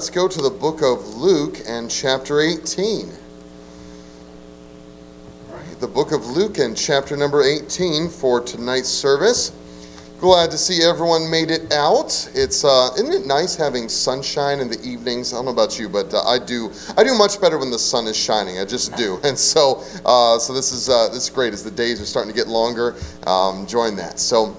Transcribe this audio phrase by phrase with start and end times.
[0.00, 3.12] Let's go to the book of Luke and chapter 18.
[5.78, 9.52] The book of Luke and chapter number 18 for tonight's service.
[10.18, 12.30] Glad to see everyone made it out.
[12.34, 15.34] It's uh, isn't it nice having sunshine in the evenings?
[15.34, 16.72] I don't know about you, but uh, I do.
[16.96, 18.58] I do much better when the sun is shining.
[18.58, 19.20] I just do.
[19.24, 22.32] And so, uh, so this is uh, this is great as the days are starting
[22.32, 22.96] to get longer.
[23.26, 24.18] Um, enjoying that.
[24.18, 24.56] So.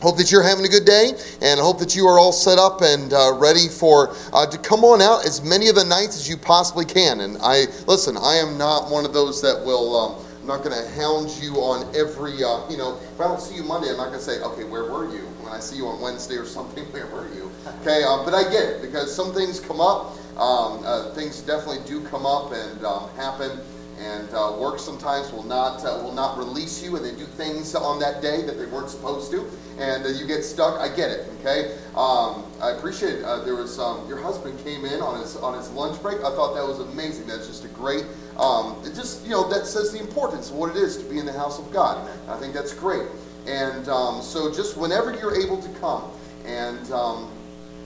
[0.00, 1.10] Hope that you're having a good day
[1.42, 4.84] and hope that you are all set up and uh, ready for uh, to come
[4.84, 7.20] on out as many of the nights as you possibly can.
[7.20, 9.96] And I listen, I am not one of those that will.
[9.96, 12.44] Um, I'm not going to hound you on every.
[12.44, 14.62] Uh, you know, if I don't see you Monday, I'm not going to say, okay,
[14.62, 15.26] where were you?
[15.42, 17.50] When I see you on Wednesday or something, where were you?
[17.80, 20.16] Okay, uh, but I get it because some things come up.
[20.38, 23.50] Um, uh, things definitely do come up and um, happen
[23.98, 27.74] and uh, work sometimes will not uh, will not release you, and they do things
[27.74, 29.46] on that day that they weren't supposed to,
[29.78, 30.78] and uh, you get stuck.
[30.78, 31.28] I get it.
[31.40, 35.56] Okay, um, I appreciate uh, there was um, your husband came in on his on
[35.56, 36.18] his lunch break.
[36.18, 37.26] I thought that was amazing.
[37.26, 38.04] That's just a great.
[38.38, 41.18] Um, it just you know that says the importance of what it is to be
[41.18, 42.08] in the house of God.
[42.28, 43.06] I think that's great.
[43.46, 46.04] And um, so just whenever you're able to come
[46.44, 47.30] and um,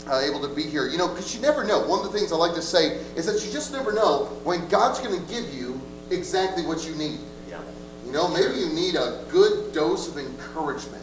[0.09, 0.89] uh, able to be here.
[0.89, 1.81] You know, because you never know.
[1.87, 4.67] One of the things I like to say is that you just never know when
[4.69, 5.81] God's going to give you
[6.13, 7.19] exactly what you need.
[7.49, 7.61] Yeah.
[8.07, 11.03] You know, maybe you need a good dose of encouragement.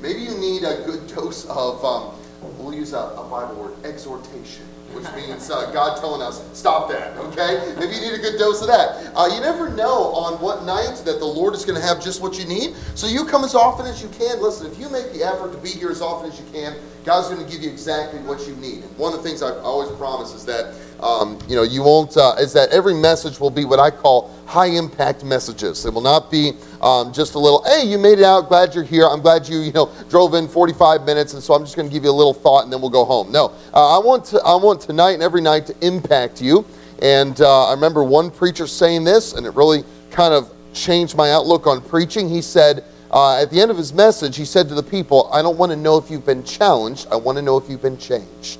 [0.00, 2.14] Maybe you need a good dose of, um,
[2.58, 7.16] we'll use a, a Bible word, exhortation which means uh, God telling us, stop that,
[7.18, 7.74] okay?
[7.78, 9.12] Maybe you need a good dose of that.
[9.14, 12.22] Uh, you never know on what night that the Lord is going to have just
[12.22, 12.74] what you need.
[12.94, 14.40] So you come as often as you can.
[14.40, 17.28] Listen, if you make the effort to be here as often as you can, God's
[17.28, 18.82] going to give you exactly what you need.
[18.82, 22.16] And one of the things I always promise is that um, you know, you won't,
[22.16, 25.86] uh, is that every message will be what I call high impact messages.
[25.86, 28.84] It will not be um, just a little, hey, you made it out, glad you're
[28.84, 29.06] here.
[29.06, 31.92] I'm glad you, you know, drove in 45 minutes, and so I'm just going to
[31.92, 33.30] give you a little thought and then we'll go home.
[33.30, 36.64] No, uh, I, want to, I want tonight and every night to impact you.
[37.00, 41.30] And uh, I remember one preacher saying this, and it really kind of changed my
[41.30, 42.28] outlook on preaching.
[42.28, 45.42] He said, uh, at the end of his message, he said to the people, I
[45.42, 47.98] don't want to know if you've been challenged, I want to know if you've been
[47.98, 48.58] changed.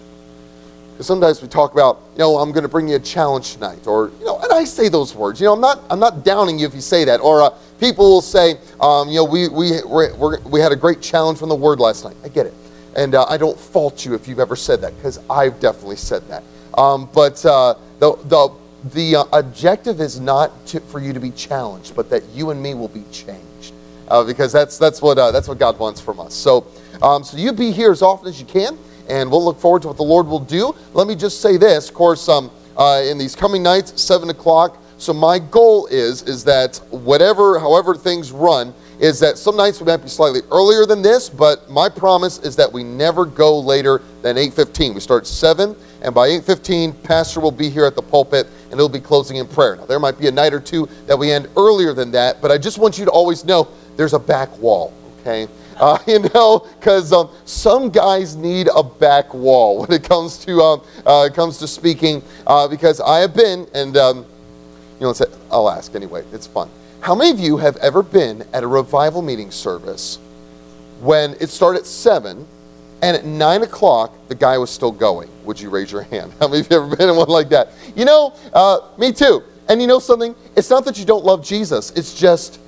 [1.00, 4.10] Sometimes we talk about, you know, I'm going to bring you a challenge tonight, or
[4.18, 5.40] you know, and I say those words.
[5.40, 7.20] You know, I'm not, I'm not downing you if you say that.
[7.20, 10.08] Or uh, people will say, um, you know, we we we
[10.44, 12.16] we had a great challenge from the Word last night.
[12.24, 12.54] I get it,
[12.96, 16.26] and uh, I don't fault you if you've ever said that, because I've definitely said
[16.28, 16.42] that.
[16.76, 18.52] Um, but uh, the the
[18.92, 22.60] the uh, objective is not to, for you to be challenged, but that you and
[22.60, 23.72] me will be changed,
[24.08, 26.34] uh, because that's that's what uh, that's what God wants from us.
[26.34, 26.66] So,
[27.02, 28.76] um, so you be here as often as you can
[29.08, 30.74] and we'll look forward to what the Lord will do.
[30.92, 34.78] Let me just say this, of course, um, uh, in these coming nights, seven o'clock.
[34.98, 39.86] So my goal is is that whatever, however things run, is that some nights we
[39.86, 44.02] might be slightly earlier than this, but my promise is that we never go later
[44.22, 44.94] than 8:15.
[44.94, 48.88] We start seven, and by 8:15, Pastor will be here at the pulpit, and he'll
[48.88, 49.76] be closing in prayer.
[49.76, 52.50] Now there might be a night or two that we end earlier than that, but
[52.50, 54.92] I just want you to always know there's a back wall.
[55.20, 55.48] Okay,
[55.80, 60.60] uh, you know, because um, some guys need a back wall when it comes to
[60.60, 62.20] um, uh, comes to speaking.
[62.46, 64.26] Uh, because I have been, and um,
[64.98, 65.14] you know,
[65.52, 66.24] I'll ask anyway.
[66.32, 66.68] It's fun.
[67.00, 70.18] How many of you have ever been at a revival meeting service
[71.00, 72.44] when it started at seven,
[73.02, 75.30] and at nine o'clock the guy was still going?
[75.44, 76.32] Would you raise your hand?
[76.40, 77.70] How many of you have ever been in one like that?
[77.94, 79.44] You know, uh, me too.
[79.68, 80.34] And you know something?
[80.56, 81.92] It's not that you don't love Jesus.
[81.92, 82.58] It's just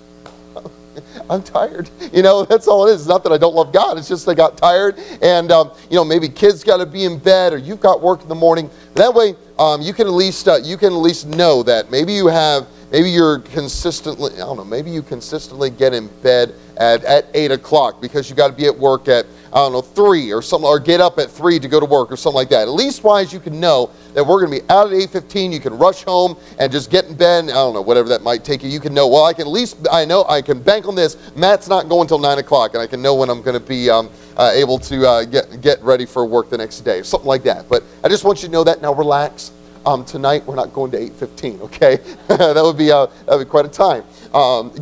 [1.31, 1.91] I'm tired.
[2.13, 3.03] You know, that's all it is.
[3.03, 3.99] It's not that I don't love God.
[3.99, 4.99] It's just I got tired.
[5.23, 8.23] And, um, you know, maybe kids got to be in bed or you've got work
[8.23, 8.71] in the morning.
[8.95, 12.15] That way, um, you can at least uh, you can at least know that maybe
[12.15, 17.05] you have maybe you're consistently I don't know maybe you consistently get in bed at,
[17.05, 20.33] at eight o'clock because you got to be at work at I don't know, three
[20.33, 22.63] or something, or get up at three to go to work or something like that.
[22.63, 25.53] At least wise you can know that we're going to be out at 8.15.
[25.53, 27.45] You can rush home and just get in bed.
[27.45, 28.69] I don't know, whatever that might take you.
[28.69, 31.17] You can know, well, I can at least, I know I can bank on this.
[31.35, 33.91] Matt's not going until 9 o'clock, and I can know when I'm going to be
[33.91, 34.09] um,
[34.41, 37.69] uh, able to uh, get, get ready for work the next day, something like that.
[37.69, 38.81] But I just want you to know that.
[38.81, 39.53] Now relax.
[39.85, 41.97] Um, tonight we're not going to 8.15, okay?
[42.29, 44.03] that, would be, uh, that would be quite a time.
[44.35, 44.73] Um,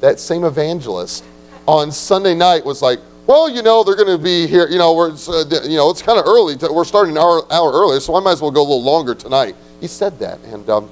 [0.00, 1.24] that same evangelist
[1.66, 4.66] on Sunday night was like, well, you know, they're going to be here.
[4.68, 6.56] You know, we're, uh, you know, it's kind of early.
[6.56, 8.82] To, we're starting an hour, hour earlier, so I might as well go a little
[8.82, 9.54] longer tonight.
[9.82, 10.90] He said that, and um,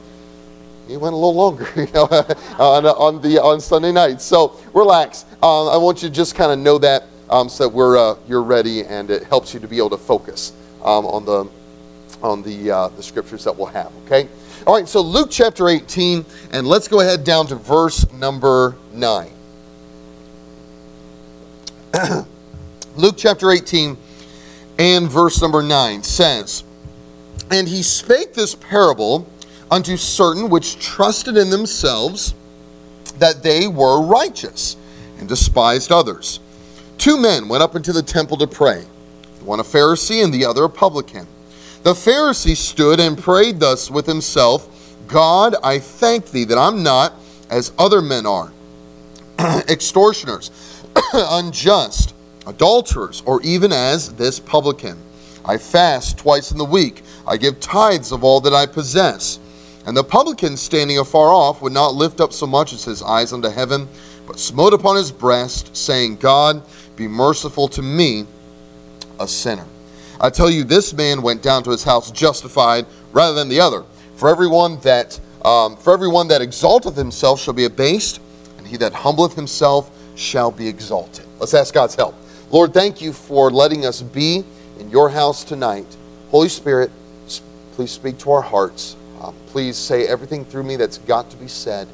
[0.86, 2.04] he went a little longer, you know,
[2.58, 4.20] on, on the on Sunday night.
[4.20, 5.24] So relax.
[5.42, 8.42] Um, I want you to just kind of know that, um, so we're uh, you're
[8.42, 10.52] ready, and it helps you to be able to focus
[10.82, 11.48] um, on the
[12.22, 13.92] on the uh, the scriptures that we'll have.
[14.04, 14.28] Okay.
[14.66, 14.88] All right.
[14.88, 19.32] So Luke chapter 18, and let's go ahead down to verse number nine.
[22.96, 23.96] Luke chapter 18
[24.78, 26.64] and verse number 9 says,
[27.50, 29.26] And he spake this parable
[29.70, 32.34] unto certain which trusted in themselves
[33.18, 34.76] that they were righteous,
[35.18, 36.40] and despised others.
[36.98, 38.82] Two men went up into the temple to pray,
[39.42, 41.26] one a Pharisee and the other a publican.
[41.82, 44.68] The Pharisee stood and prayed thus with himself
[45.06, 47.12] God, I thank thee that I'm not
[47.48, 48.52] as other men are,
[49.68, 50.50] extortioners,
[51.12, 52.14] unjust,
[52.46, 54.98] adulterers, or even as this publican.
[55.44, 57.02] I fast twice in the week.
[57.26, 59.38] I give tithes of all that I possess.
[59.86, 63.32] And the publican, standing afar off, would not lift up so much as his eyes
[63.32, 63.88] unto heaven,
[64.26, 66.62] but smote upon his breast, saying, God,
[66.96, 68.26] be merciful to me,
[69.20, 69.66] a sinner.
[70.20, 73.84] I tell you, this man went down to his house justified rather than the other.
[74.16, 78.20] For everyone that um, for everyone that exalteth himself shall be abased,
[78.58, 81.24] and he that humbleth himself shall be exalted.
[81.38, 82.16] Let's ask God's help.
[82.50, 84.44] Lord, thank you for letting us be
[84.80, 85.86] in your house tonight.
[86.30, 86.90] Holy Spirit,
[87.74, 88.96] please speak to our hearts.
[89.20, 91.86] Um, please say everything through me that's got to be said.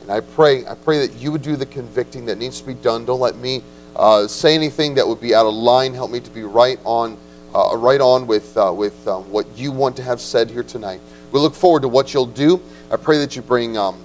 [0.00, 2.74] And I pray, I pray that you would do the convicting that needs to be
[2.74, 3.04] done.
[3.04, 3.62] Don't let me
[3.96, 5.94] uh, say anything that would be out of line.
[5.94, 7.16] Help me to be right on,
[7.54, 11.00] uh, right on with uh, with uh, what you want to have said here tonight.
[11.32, 12.60] We look forward to what you'll do.
[12.90, 14.02] I pray that you bring um,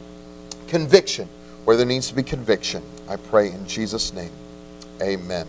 [0.67, 1.27] conviction
[1.65, 2.83] where there needs to be conviction.
[3.07, 4.31] I pray in Jesus' name.
[5.01, 5.47] Amen.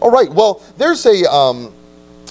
[0.00, 0.30] All right.
[0.30, 1.30] Well, there's a.
[1.32, 1.72] Um,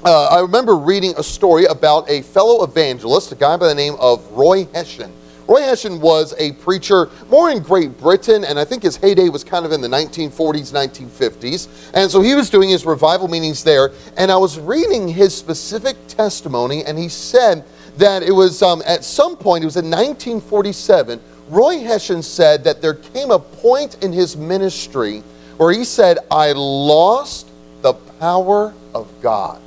[0.04, 3.96] uh, I remember reading a story about a fellow evangelist, a guy by the name
[4.00, 5.12] of Roy Hession.
[5.48, 9.44] Roy Hession was a preacher more in Great Britain, and I think his heyday was
[9.44, 11.92] kind of in the 1940s, 1950s.
[11.94, 13.92] And so he was doing his revival meetings there.
[14.18, 17.64] And I was reading his specific testimony, and he said
[17.98, 21.20] that it was um, at some point, it was in 1947,
[21.50, 25.22] Roy Hession said that there came a point in his ministry
[25.58, 27.50] where he said, I lost
[27.82, 29.62] the power of God.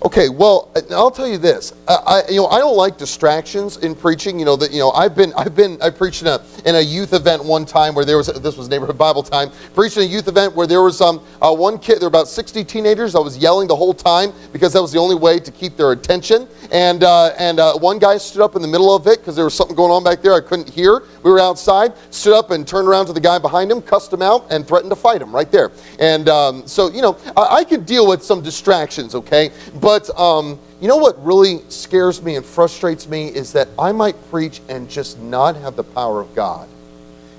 [0.00, 1.72] Okay, well, I'll tell you this.
[1.88, 4.38] I, you know, I don't like distractions in preaching.
[4.38, 6.80] You know that you know I've been I've been I preached in a in a
[6.80, 9.50] youth event one time where there was this was neighborhood Bible time.
[9.74, 11.96] Preached in a youth event where there was um uh, one kid.
[11.96, 13.16] There were about sixty teenagers.
[13.16, 15.90] I was yelling the whole time because that was the only way to keep their
[15.90, 16.46] attention.
[16.70, 19.46] And uh, and uh, one guy stood up in the middle of it because there
[19.46, 21.02] was something going on back there I couldn't hear.
[21.28, 21.92] We were outside.
[22.08, 24.88] Stood up and turned around to the guy behind him, cussed him out, and threatened
[24.90, 25.70] to fight him right there.
[25.98, 29.14] And um, so you know I, I could deal with some distractions.
[29.14, 33.92] Okay, but um, you know what really scares me and frustrates me is that I
[33.92, 36.66] might preach and just not have the power of God.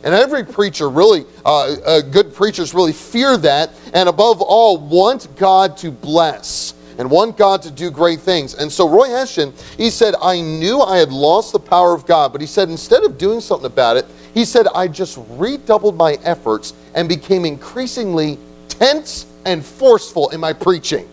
[0.03, 5.35] And every preacher, really, uh, uh, good preachers really fear that, and above all, want
[5.35, 8.53] God to bless and want God to do great things.
[8.53, 12.33] And so Roy Hession, he said, I knew I had lost the power of God,
[12.33, 16.19] but he said, instead of doing something about it, he said, I just redoubled my
[16.23, 18.37] efforts and became increasingly
[18.67, 21.09] tense and forceful in my preaching.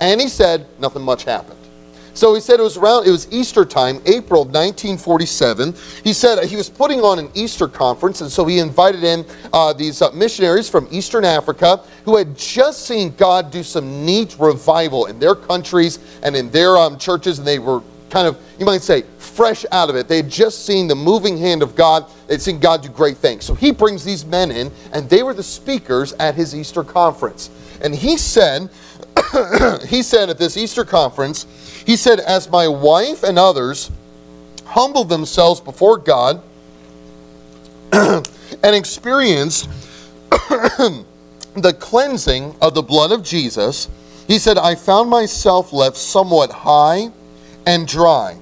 [0.00, 1.60] And he said nothing much happened.
[2.14, 5.74] So he said it was around, it was Easter time, April of 1947.
[6.04, 9.72] He said he was putting on an Easter conference, and so he invited in uh,
[9.72, 15.06] these uh, missionaries from Eastern Africa who had just seen God do some neat revival
[15.06, 18.80] in their countries and in their um, churches, and they were kind of, you might
[18.80, 20.06] say, fresh out of it.
[20.06, 23.44] They had just seen the moving hand of God, they'd seen God do great things.
[23.44, 27.50] So he brings these men in, and they were the speakers at his Easter conference.
[27.82, 28.70] And he said,
[29.88, 31.46] he said at this Easter conference,
[31.84, 33.90] he said, As my wife and others
[34.64, 36.42] humbled themselves before God
[37.92, 38.26] and
[38.62, 39.68] experienced
[40.30, 43.88] the cleansing of the blood of Jesus,
[44.26, 47.10] he said, I found myself left somewhat high
[47.66, 48.38] and dry.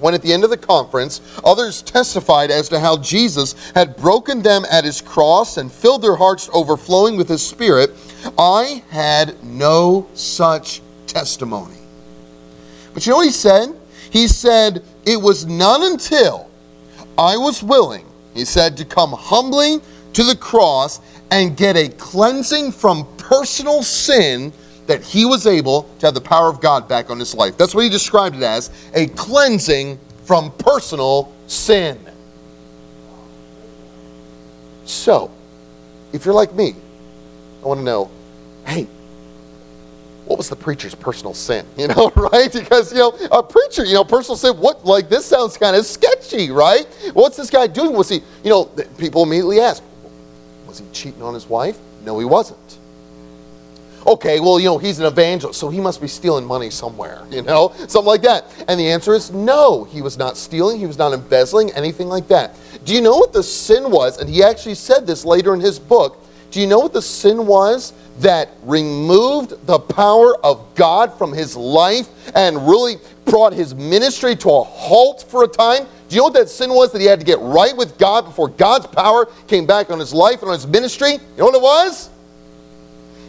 [0.00, 4.42] When at the end of the conference, others testified as to how Jesus had broken
[4.42, 7.90] them at his cross and filled their hearts overflowing with his spirit,
[8.38, 11.77] I had no such testimony.
[12.94, 13.74] But you know what he said?
[14.10, 16.50] He said, It was not until
[17.16, 19.78] I was willing, he said, to come humbly
[20.12, 24.52] to the cross and get a cleansing from personal sin
[24.86, 27.58] that he was able to have the power of God back on his life.
[27.58, 31.98] That's what he described it as a cleansing from personal sin.
[34.86, 35.30] So,
[36.12, 36.74] if you're like me,
[37.62, 38.10] I want to know
[38.66, 38.86] hey,
[40.28, 41.66] what was the preacher's personal sin?
[41.78, 42.52] You know, right?
[42.52, 45.86] Because, you know, a preacher, you know, personal sin, what, like, this sounds kind of
[45.86, 46.86] sketchy, right?
[47.14, 47.94] What's this guy doing?
[47.94, 48.64] Was he, you know,
[48.98, 49.82] people immediately ask,
[50.66, 51.78] was he cheating on his wife?
[52.04, 52.78] No, he wasn't.
[54.06, 57.42] Okay, well, you know, he's an evangelist, so he must be stealing money somewhere, you
[57.42, 58.44] know, something like that.
[58.66, 62.26] And the answer is no, he was not stealing, he was not embezzling, anything like
[62.28, 62.56] that.
[62.84, 64.18] Do you know what the sin was?
[64.18, 67.46] And he actually said this later in his book Do you know what the sin
[67.46, 74.34] was that removed the power of God from his life and really brought his ministry
[74.36, 75.86] to a halt for a time?
[76.08, 78.24] Do you know what that sin was that he had to get right with God
[78.24, 81.12] before God's power came back on his life and on his ministry?
[81.12, 82.10] You know what it was?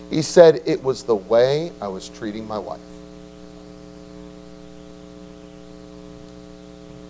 [0.10, 2.80] He said, It was the way I was treating my wife.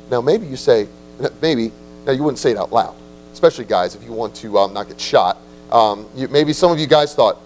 [0.10, 0.88] Now, maybe you say,
[1.42, 1.72] maybe,
[2.06, 2.96] now you wouldn't say it out loud,
[3.32, 5.38] especially guys, if you want to um, not get shot.
[5.72, 7.40] Um, you, maybe some of you guys thought,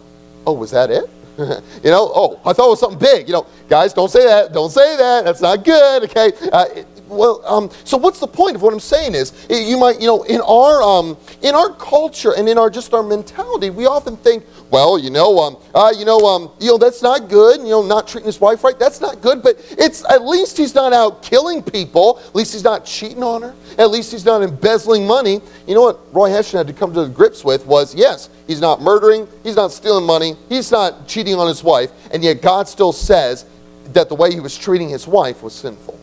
[0.45, 1.09] oh, was that it?
[1.37, 3.27] you know, oh, I thought it was something big.
[3.27, 4.53] You know, guys, don't say that.
[4.53, 5.25] Don't say that.
[5.25, 6.03] That's not good.
[6.03, 6.31] Okay.
[6.51, 9.99] Uh, it, well, um, so what's the point of what I'm saying is you might,
[9.99, 13.85] you know, in our um, in our culture and in our just our mentality, we
[13.85, 17.61] often think, well, you know, um, uh, you know, um, you know, that's not good.
[17.61, 19.41] You know, not treating his wife right, that's not good.
[19.43, 22.19] But it's at least he's not out killing people.
[22.27, 23.55] At least he's not cheating on her.
[23.77, 25.41] At least he's not embezzling money.
[25.67, 28.81] You know what Roy Hession had to come to grips with was, yes, he's not
[28.81, 32.91] murdering, he's not stealing money, he's not cheating on his wife, and yet God still
[32.91, 33.45] says
[33.93, 35.99] that the way he was treating his wife was sinful.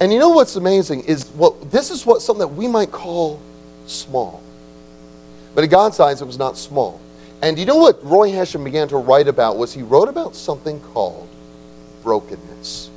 [0.00, 3.40] And you know what's amazing is what this is what something that we might call
[3.86, 4.42] small.
[5.54, 7.00] But in God's eyes, it was not small.
[7.42, 10.80] And you know what Roy Hession began to write about was he wrote about something
[10.80, 11.28] called
[12.02, 12.90] brokenness.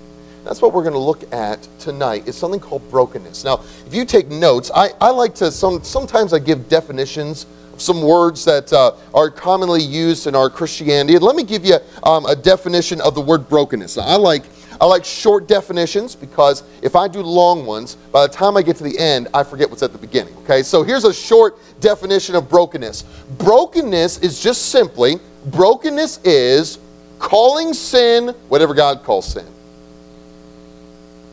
[0.43, 3.45] That's what we're going to look at tonight is something called brokenness.
[3.45, 7.81] Now, if you take notes, I, I like to some sometimes I give definitions of
[7.81, 11.17] some words that uh, are commonly used in our Christianity.
[11.17, 13.97] Let me give you um, a definition of the word brokenness.
[13.97, 14.43] Now, I like
[14.79, 18.77] I like short definitions because if I do long ones, by the time I get
[18.77, 20.35] to the end, I forget what's at the beginning.
[20.43, 23.03] Okay, so here's a short definition of brokenness
[23.37, 26.79] brokenness is just simply, brokenness is
[27.19, 29.47] calling sin whatever God calls sin,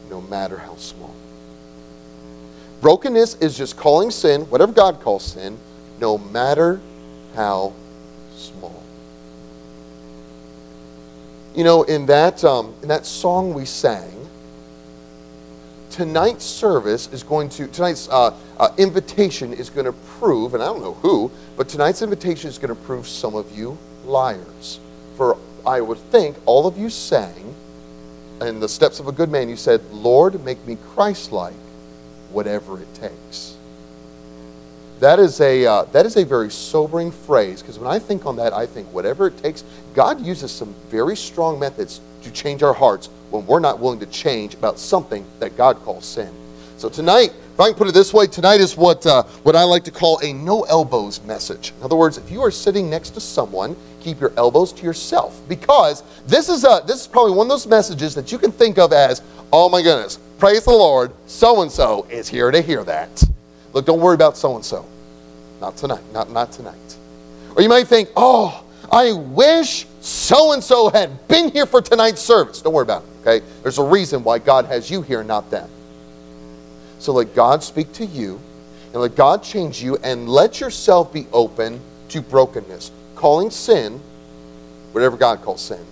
[0.08, 1.14] no matter how small.
[2.80, 5.58] Brokenness is just calling sin whatever God calls sin,
[6.00, 6.80] no matter
[7.34, 7.74] how
[8.36, 8.82] small.
[11.54, 14.28] You know, in that, um, in that song we sang,
[15.90, 20.66] tonight's service is going to, tonight's uh, uh, invitation is going to prove, and I
[20.66, 24.78] don't know who, but tonight's invitation is going to prove some of you liars.
[25.16, 27.54] For I would think all of you sang,
[28.40, 31.52] in the steps of a good man, you said, Lord, make me Christ like,
[32.30, 33.56] whatever it takes.
[35.00, 38.36] That is a, uh, that is a very sobering phrase because when I think on
[38.36, 39.64] that, I think whatever it takes,
[39.94, 44.06] God uses some very strong methods to change our hearts when we're not willing to
[44.06, 46.30] change about something that God calls sin.
[46.76, 49.62] So tonight, if I can put it this way, tonight is what, uh, what I
[49.64, 51.72] like to call a no elbows message.
[51.78, 55.40] In other words, if you are sitting next to someone, keep your elbows to yourself
[55.48, 58.76] because this is, a, this is probably one of those messages that you can think
[58.76, 62.84] of as, oh my goodness, praise the Lord, so and so is here to hear
[62.84, 63.24] that.
[63.72, 64.84] Look, don't worry about so and so.
[65.60, 66.02] Not tonight.
[66.12, 66.96] Not, not tonight.
[67.54, 72.20] Or you might think, oh, I wish so and so had been here for tonight's
[72.20, 72.62] service.
[72.62, 73.46] Don't worry about it, okay?
[73.62, 75.68] There's a reason why God has you here, not them.
[76.98, 78.40] So let God speak to you
[78.92, 84.00] and let God change you and let yourself be open to brokenness, calling sin
[84.92, 85.84] whatever God calls sin,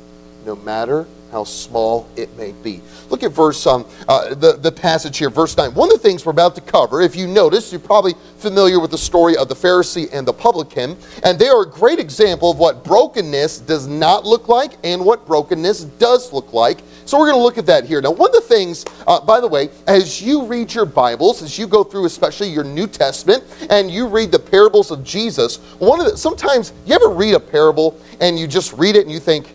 [0.44, 2.80] no matter how small it may be.
[3.10, 5.74] Look at verse um, uh, the, the passage here, verse 9.
[5.74, 8.90] One of the things we're about to cover, if you notice, you're probably familiar with
[8.90, 12.58] the story of the Pharisee and the publican, and they are a great example of
[12.58, 16.80] what brokenness does not look like and what brokenness does look like.
[17.04, 18.00] So we're going to look at that here.
[18.02, 21.58] Now, one of the things, uh, by the way, as you read your Bibles, as
[21.58, 26.00] you go through especially your New Testament, and you read the parables of Jesus, one
[26.00, 29.20] of the, sometimes you ever read a parable and you just read it and you
[29.20, 29.54] think,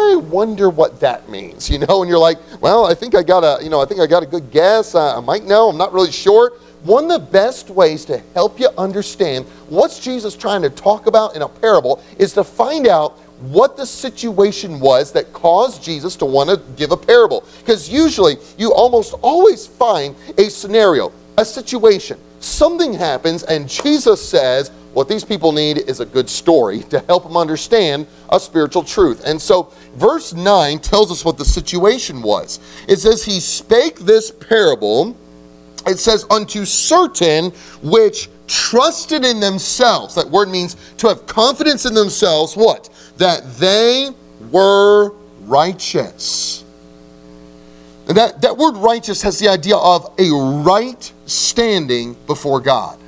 [0.00, 3.44] I wonder what that means, you know, and you're like, well, I think I got
[3.44, 4.94] a, you know, I think I got a good guess.
[4.94, 5.68] Uh, I might know.
[5.68, 6.52] I'm not really sure.
[6.82, 11.36] One of the best ways to help you understand what's Jesus trying to talk about
[11.36, 16.24] in a parable is to find out what the situation was that caused Jesus to
[16.24, 17.44] want to give a parable.
[17.60, 22.18] Because usually you almost always find a scenario, a situation.
[22.40, 27.22] Something happens, and Jesus says, what these people need is a good story to help
[27.22, 29.22] them understand a spiritual truth.
[29.24, 32.58] And so, verse 9 tells us what the situation was.
[32.88, 35.16] It says, He spake this parable,
[35.86, 37.50] it says, unto certain
[37.82, 40.16] which trusted in themselves.
[40.16, 42.90] That word means to have confidence in themselves, what?
[43.16, 44.10] That they
[44.50, 46.64] were righteous.
[48.08, 50.30] And that, that word righteous has the idea of a
[50.64, 52.98] right standing before God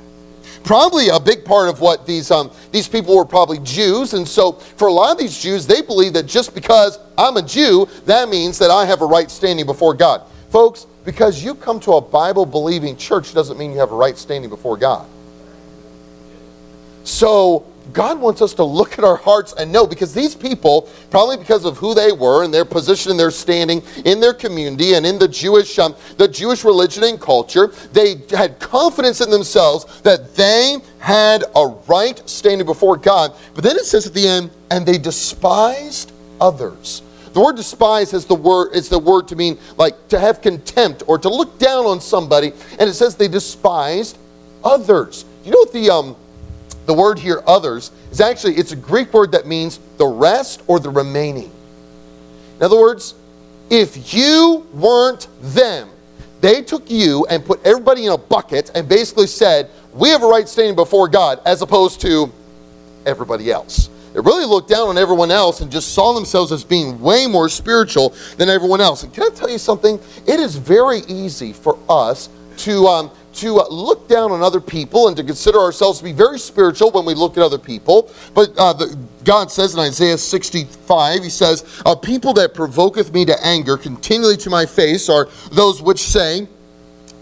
[0.63, 4.53] probably a big part of what these um, these people were probably Jews, and so
[4.53, 8.29] for a lot of these Jews, they believe that just because I'm a Jew, that
[8.29, 10.27] means that I have a right standing before God.
[10.49, 14.17] Folks, because you come to a Bible believing church doesn't mean you have a right
[14.17, 15.07] standing before God.
[17.03, 21.37] So God wants us to look at our hearts and know because these people, probably
[21.37, 25.05] because of who they were and their position and their standing in their community and
[25.05, 30.35] in the Jewish, um, the Jewish religion and culture, they had confidence in themselves that
[30.35, 33.33] they had a right standing before God.
[33.53, 37.01] But then it says at the end, and they despised others.
[37.33, 41.03] The word despise is the word is the word to mean like to have contempt
[41.07, 44.19] or to look down on somebody, and it says they despised
[44.63, 45.25] others.
[45.43, 46.15] You know what the um,
[46.85, 50.79] the word here, others, is actually, it's a Greek word that means the rest or
[50.79, 51.51] the remaining.
[52.57, 53.15] In other words,
[53.69, 55.89] if you weren't them,
[56.41, 60.27] they took you and put everybody in a bucket and basically said, we have a
[60.27, 62.31] right standing before God, as opposed to
[63.05, 63.89] everybody else.
[64.13, 67.49] They really looked down on everyone else and just saw themselves as being way more
[67.49, 69.03] spiritual than everyone else.
[69.03, 69.99] And can I tell you something?
[70.27, 75.17] It is very easy for us to um, to look down on other people and
[75.17, 78.11] to consider ourselves to be very spiritual when we look at other people.
[78.33, 83.25] But uh, the, God says in Isaiah 65, He says, A people that provoketh me
[83.25, 86.47] to anger continually to my face are those which say,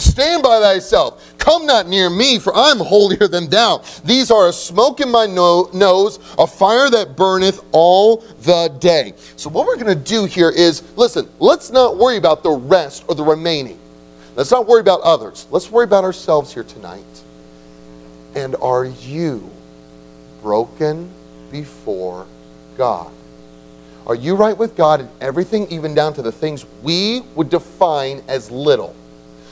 [0.02, 1.38] Stand by thyself.
[1.38, 3.84] Come not near me, for I'm holier than thou.
[4.04, 9.14] These are a smoke in my no- nose, a fire that burneth all the day.
[9.36, 13.06] So, what we're going to do here is listen, let's not worry about the rest
[13.08, 13.81] or the remaining.
[14.42, 15.46] Let's not worry about others.
[15.52, 17.06] Let's worry about ourselves here tonight.
[18.34, 19.48] And are you
[20.42, 21.12] broken
[21.52, 22.26] before
[22.76, 23.12] God?
[24.08, 28.24] Are you right with God in everything, even down to the things we would define
[28.28, 28.96] as little?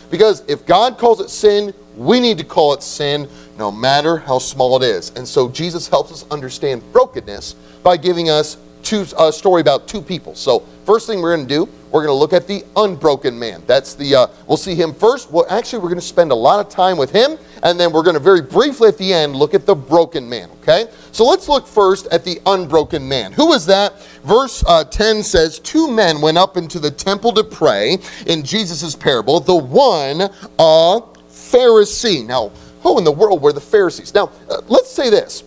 [0.09, 3.29] Because if God calls it sin, we need to call it sin
[3.59, 5.11] no matter how small it is.
[5.11, 7.53] And so Jesus helps us understand brokenness
[7.83, 10.33] by giving us two, a story about two people.
[10.33, 13.63] So, first thing we're going to do we're going to look at the unbroken man.
[13.65, 15.31] That's the, uh, we'll see him first.
[15.31, 18.03] Well, actually, we're going to spend a lot of time with him, and then we're
[18.03, 20.85] going to very briefly at the end look at the broken man, okay?
[21.11, 23.31] So let's look first at the unbroken man.
[23.31, 23.99] Who was that?
[24.23, 28.95] Verse uh, 10 says, Two men went up into the temple to pray in Jesus'
[28.95, 32.25] parable, the one a Pharisee.
[32.25, 32.51] Now,
[32.83, 34.13] who in the world were the Pharisees?
[34.13, 35.43] Now, uh, let's say this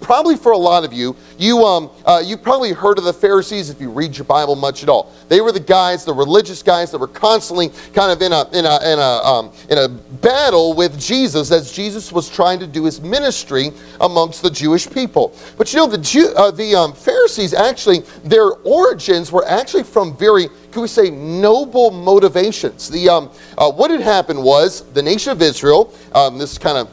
[0.00, 3.70] probably for a lot of you, you um, uh, you've probably heard of the Pharisees
[3.70, 5.12] if you read your Bible much at all.
[5.28, 8.64] They were the guys, the religious guys that were constantly kind of in a in
[8.64, 12.84] a in a um, in a battle with Jesus as Jesus was trying to do
[12.84, 15.34] his ministry amongst the Jewish people.
[15.56, 20.16] But you know the Jew, uh, the um, Pharisees actually their origins were actually from
[20.16, 22.88] very can we say noble motivations.
[22.88, 25.92] The um, uh, what had happened was the nation of Israel.
[26.14, 26.88] Um, this kind of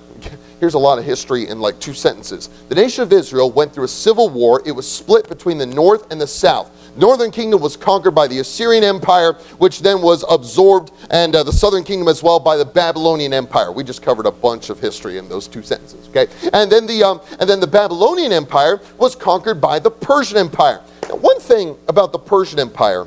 [0.60, 2.50] here's a lot of history in like two sentences.
[2.70, 4.62] The nation of Israel went through a civil war.
[4.66, 6.72] It was split between the north and the south.
[6.98, 11.52] Northern kingdom was conquered by the Assyrian Empire, which then was absorbed, and uh, the
[11.54, 13.72] southern kingdom as well by the Babylonian Empire.
[13.72, 16.08] We just covered a bunch of history in those two sentences.
[16.10, 20.38] Okay, and then the um, and then the Babylonian Empire was conquered by the Persian
[20.38, 20.82] Empire.
[21.08, 23.06] Now, one thing about the Persian Empire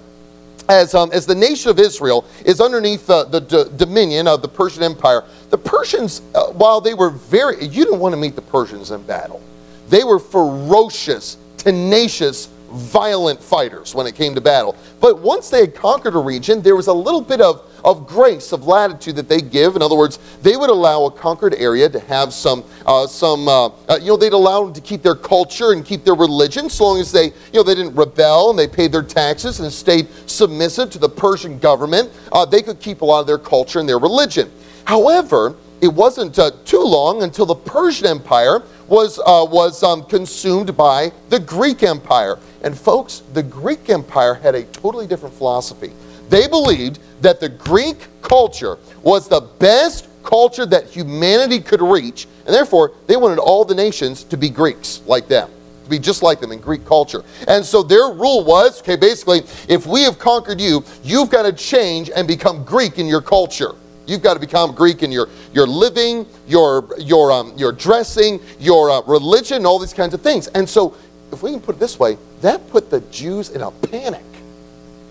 [0.70, 4.48] as, um, as the nation of Israel is underneath the, the d- dominion of the
[4.48, 8.42] Persian Empire, the Persians, uh, while they were very, you didn't want to meet the
[8.42, 9.42] Persians in battle.
[9.88, 14.76] They were ferocious, tenacious, violent fighters when it came to battle.
[15.00, 18.52] But once they had conquered a region, there was a little bit of, of grace,
[18.52, 19.74] of latitude that they give.
[19.74, 23.66] In other words, they would allow a conquered area to have some, uh, some uh,
[23.66, 26.84] uh, you know, they'd allow them to keep their culture and keep their religion so
[26.84, 30.06] long as they, you know, they didn't rebel and they paid their taxes and stayed
[30.26, 32.10] submissive to the Persian government.
[32.30, 34.48] Uh, they could keep a lot of their culture and their religion.
[34.84, 40.76] However, it wasn't uh, too long until the Persian Empire was, uh, was um, consumed
[40.76, 42.38] by the Greek Empire.
[42.62, 45.92] And folks, the Greek Empire had a totally different philosophy.
[46.28, 52.54] They believed that the Greek culture was the best culture that humanity could reach, and
[52.54, 55.50] therefore they wanted all the nations to be Greeks like them,
[55.84, 57.24] to be just like them in Greek culture.
[57.48, 61.52] And so their rule was okay, basically, if we have conquered you, you've got to
[61.52, 63.72] change and become Greek in your culture.
[64.10, 68.90] You've got to become Greek in your, your living, your, your, um, your dressing, your
[68.90, 70.48] uh, religion, all these kinds of things.
[70.48, 70.96] And so,
[71.30, 74.24] if we can put it this way, that put the Jews in a panic.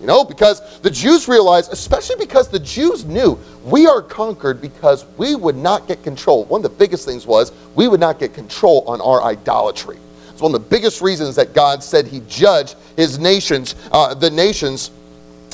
[0.02, 5.06] You know, because the Jews realized, especially because the Jews knew we are conquered because
[5.16, 6.44] we would not get control.
[6.44, 9.98] One of the biggest things was we would not get control on our idolatry.
[10.30, 14.30] It's one of the biggest reasons that God said He judged His nations, uh, the
[14.30, 14.90] nations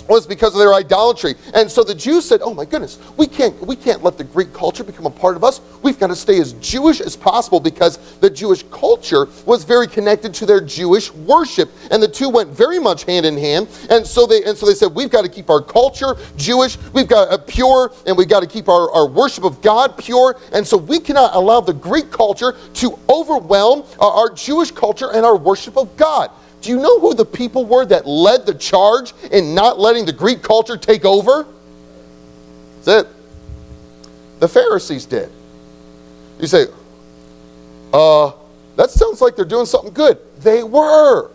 [0.09, 1.35] was because of their idolatry.
[1.55, 4.53] And so the Jews said, "Oh my goodness, we can't we can't let the Greek
[4.53, 5.61] culture become a part of us.
[5.83, 10.35] We've got to stay as Jewish as possible because the Jewish culture was very connected
[10.35, 13.69] to their Jewish worship, and the two went very much hand in hand.
[13.91, 16.79] And so they and so they said, "We've got to keep our culture Jewish.
[16.93, 20.37] We've got a pure, and we've got to keep our, our worship of God pure.
[20.53, 25.25] And so we cannot allow the Greek culture to overwhelm our, our Jewish culture and
[25.25, 29.13] our worship of God." Do you know who the people were that led the charge
[29.31, 31.47] in not letting the Greek culture take over?
[32.83, 33.13] That's it.
[34.41, 35.31] The Pharisees did.
[36.41, 36.67] You say,
[37.93, 38.33] uh,
[38.77, 40.19] that sounds like they're doing something good.
[40.41, 41.31] They were.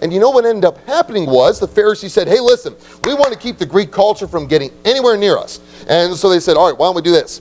[0.00, 3.32] And you know what ended up happening was the Pharisees said, hey, listen, we want
[3.32, 5.60] to keep the Greek culture from getting anywhere near us.
[5.88, 7.40] And so they said, all right, why don't we do this?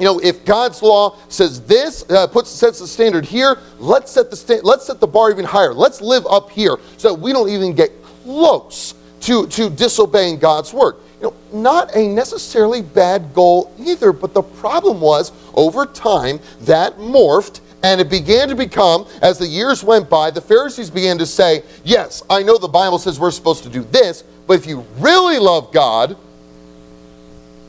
[0.00, 4.30] You know, if God's law says this, uh, puts sets the standard here, let's set
[4.30, 5.74] the sta- let's set the bar even higher.
[5.74, 10.72] Let's live up here so that we don't even get close to to disobeying God's
[10.72, 10.96] word.
[11.20, 16.96] You know, not a necessarily bad goal either, but the problem was over time that
[16.96, 21.26] morphed and it began to become, as the years went by, the Pharisees began to
[21.26, 24.84] say, Yes, I know the Bible says we're supposed to do this, but if you
[24.98, 26.16] really love God,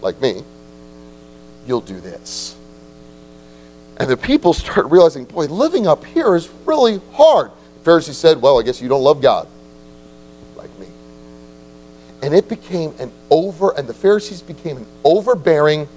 [0.01, 0.43] like me,
[1.65, 2.55] you'll do this.
[3.97, 7.51] And the people start realizing, boy, living up here is really hard.
[7.83, 9.47] The Pharisee said, well, I guess you don't love God
[10.55, 10.87] like me.
[12.23, 15.87] And it became an over, and the Pharisees became an overbearing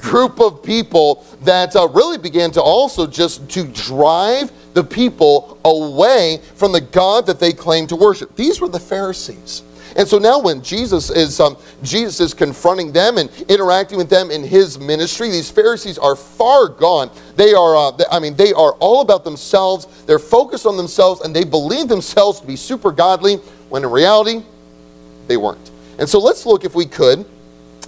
[0.00, 6.40] group of people that uh, really began to also just to drive the people away
[6.54, 8.36] from the God that they claimed to worship.
[8.36, 9.62] These were the Pharisees.
[9.96, 14.30] And so now when Jesus is um, Jesus is confronting them and interacting with them
[14.30, 17.10] in his ministry, these Pharisees are far gone.
[17.36, 19.86] They are, uh, I mean, they are all about themselves.
[20.06, 23.36] They're focused on themselves, and they believe themselves to be super godly,
[23.68, 24.42] when in reality,
[25.26, 25.70] they weren't.
[25.98, 27.26] And so let's look, if we could,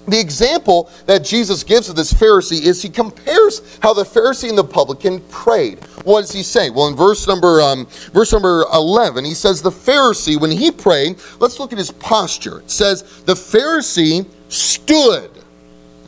[0.06, 4.58] the example that Jesus gives of this Pharisee is he compares how the Pharisee and
[4.58, 5.82] the publican prayed.
[6.04, 6.70] What does he say?
[6.70, 11.18] Well, in verse number um, verse number eleven, he says the Pharisee when he prayed.
[11.40, 12.60] Let's look at his posture.
[12.60, 15.30] It says the Pharisee stood.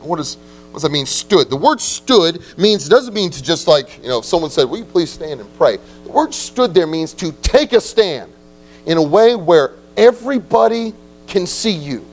[0.01, 0.35] What does
[0.67, 1.07] what does that mean?
[1.07, 1.49] Stood.
[1.49, 4.65] The word stood means it doesn't mean to just like you know if someone said,
[4.65, 8.31] "Will you please stand and pray?" The word stood there means to take a stand
[8.85, 10.93] in a way where everybody
[11.25, 12.05] can see you.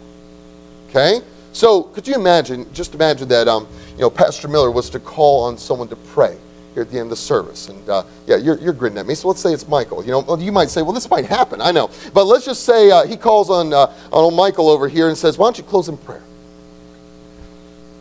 [0.88, 1.20] Okay.
[1.54, 5.44] So could you imagine, just imagine that, um, you know, Pastor Miller was to call
[5.44, 6.36] on someone to pray
[6.74, 7.68] here at the end of the service.
[7.68, 9.14] And uh, yeah, you're, you're grinning at me.
[9.14, 10.04] So let's say it's Michael.
[10.04, 11.60] You know, you might say, well, this might happen.
[11.60, 11.90] I know.
[12.12, 15.38] But let's just say uh, he calls on, uh, on Michael over here and says,
[15.38, 16.24] why don't you close in prayer?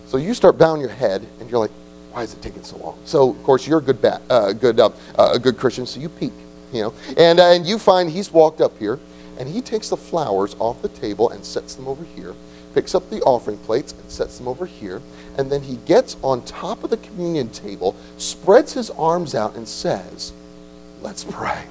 [0.08, 1.72] So you start bowing your head and you're like,
[2.12, 2.98] why is it taking so long?
[3.06, 6.34] So, of course, you're a good, uh, good, uh, uh, good Christian, so you peek,
[6.72, 6.94] you know.
[7.18, 9.00] And, uh, and you find he's walked up here
[9.38, 12.34] and he takes the flowers off the table and sets them over here
[12.74, 15.02] picks up the offering plates and sets them over here,
[15.38, 19.68] and then he gets on top of the communion table, spreads his arms out, and
[19.68, 20.34] says,
[21.02, 21.66] Let's pray.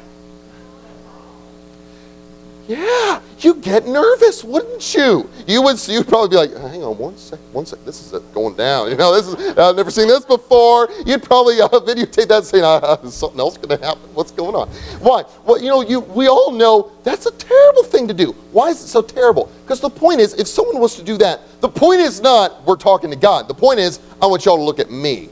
[2.72, 5.28] Yeah, you get nervous, wouldn't you?
[5.46, 5.87] You would.
[5.87, 7.85] You'd probably be like, "Hang on, one sec, one sec.
[7.85, 8.88] This is going down.
[8.90, 9.58] You know, this is.
[9.58, 13.78] I've never seen this before." You'd probably uh, videotape that, saying, uh, something else going
[13.78, 14.02] to happen?
[14.14, 14.68] What's going on?"
[15.00, 15.24] Why?
[15.44, 16.00] Well, you know, you.
[16.00, 18.32] We all know that's a terrible thing to do.
[18.52, 19.52] Why is it so terrible?
[19.64, 22.76] Because the point is, if someone was to do that, the point is not we're
[22.76, 23.48] talking to God.
[23.48, 25.28] The point is, I want y'all to look at me.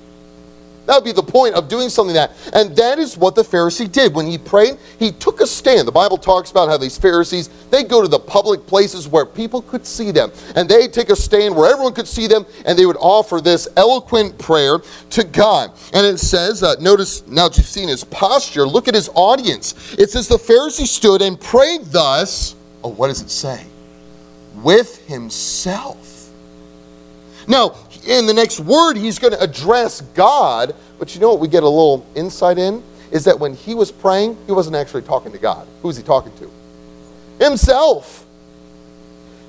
[0.87, 2.55] That would be the point of doing something like that.
[2.55, 4.15] And that is what the Pharisee did.
[4.15, 5.87] When he prayed, he took a stand.
[5.87, 9.63] The Bible talks about how these Pharisees, they go to the public places where people
[9.63, 10.33] could see them.
[10.57, 13.69] And they take a stand where everyone could see them, and they would offer this
[13.77, 14.79] eloquent prayer
[15.11, 15.73] to God.
[15.93, 19.95] And it says, uh, notice now that you've seen his posture, look at his audience.
[19.99, 22.57] It says, The Pharisee stood and prayed thus.
[22.83, 23.65] Oh, what does it say?
[24.57, 26.31] With himself.
[27.47, 27.75] Now,
[28.07, 30.75] in the next word, he's going to address God.
[30.99, 32.83] But you know what we get a little insight in?
[33.11, 35.67] Is that when he was praying, he wasn't actually talking to God.
[35.83, 36.51] Who was he talking to?
[37.45, 38.25] Himself.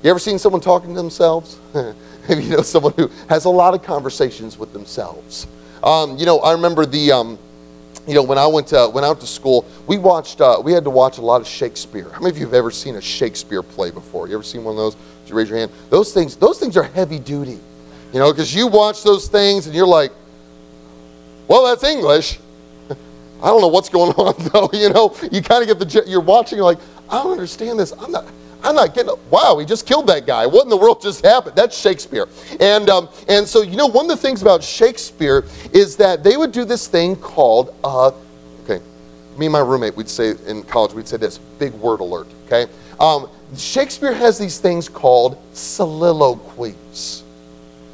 [0.02, 1.58] You ever seen someone talking to themselves?
[2.28, 5.48] You know someone who has a lot of conversations with themselves.
[5.82, 7.38] Um, you know, I remember the, um,
[8.06, 10.84] you know, when I went to, went out to school, we watched, uh, we had
[10.84, 12.08] to watch a lot of Shakespeare.
[12.10, 14.28] How many of you have ever seen a Shakespeare play before?
[14.28, 14.94] You ever seen one of those?
[14.94, 15.72] Did you raise your hand?
[15.90, 17.58] Those things, those things are heavy duty.
[18.12, 20.12] You know, because you watch those things and you're like,
[21.48, 22.38] well, that's English.
[22.90, 24.70] I don't know what's going on though.
[24.72, 26.56] You know, you kind of get the you're watching.
[26.56, 27.92] You're like, I don't understand this.
[27.92, 28.26] I'm not.
[28.64, 29.12] I'm not getting.
[29.28, 30.46] Wow, he just killed that guy.
[30.46, 31.56] What in the world just happened?
[31.56, 32.28] That's Shakespeare.
[32.60, 36.36] And um, and so you know, one of the things about Shakespeare is that they
[36.36, 38.12] would do this thing called uh,
[38.64, 38.80] okay,
[39.36, 42.70] me and my roommate, we'd say in college, we'd say this big word alert, okay?
[43.00, 47.24] Um, Shakespeare has these things called soliloquies.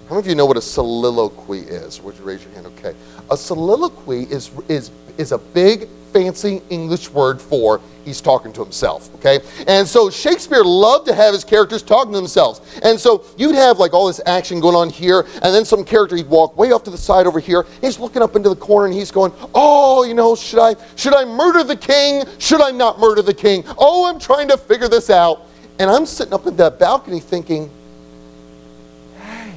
[0.08, 2.00] How many of you know what a soliloquy is?
[2.00, 2.66] Would you raise your hand?
[2.66, 2.94] Okay.
[3.30, 9.14] A soliloquy is, is, is a big, fancy English word for he's talking to himself,
[9.16, 9.40] okay?
[9.66, 12.60] And so Shakespeare loved to have his characters talking to themselves.
[12.82, 16.16] And so you'd have like all this action going on here, and then some character
[16.16, 17.66] he'd walk way off to the side over here.
[17.80, 21.14] He's looking up into the corner and he's going, "Oh, you know, should I should
[21.14, 22.24] I murder the king?
[22.38, 23.64] Should I not murder the king?
[23.76, 25.42] Oh, I'm trying to figure this out."
[25.78, 27.70] And I'm sitting up in that balcony thinking,
[29.20, 29.52] "Hey,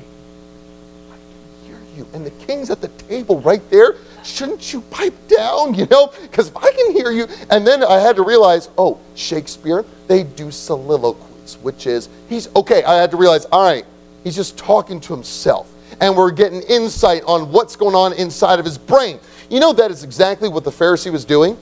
[1.09, 5.15] I can hear you." And the king's at the table right there shouldn't you pipe
[5.27, 6.13] down, you know?
[6.21, 7.27] Because if I can hear you.
[7.49, 12.83] And then I had to realize, oh, Shakespeare, they do soliloquies, which is, he's, okay,
[12.83, 13.85] I had to realize, all right,
[14.23, 15.71] he's just talking to himself.
[15.99, 19.19] And we're getting insight on what's going on inside of his brain.
[19.49, 21.57] You know, that is exactly what the Pharisee was doing.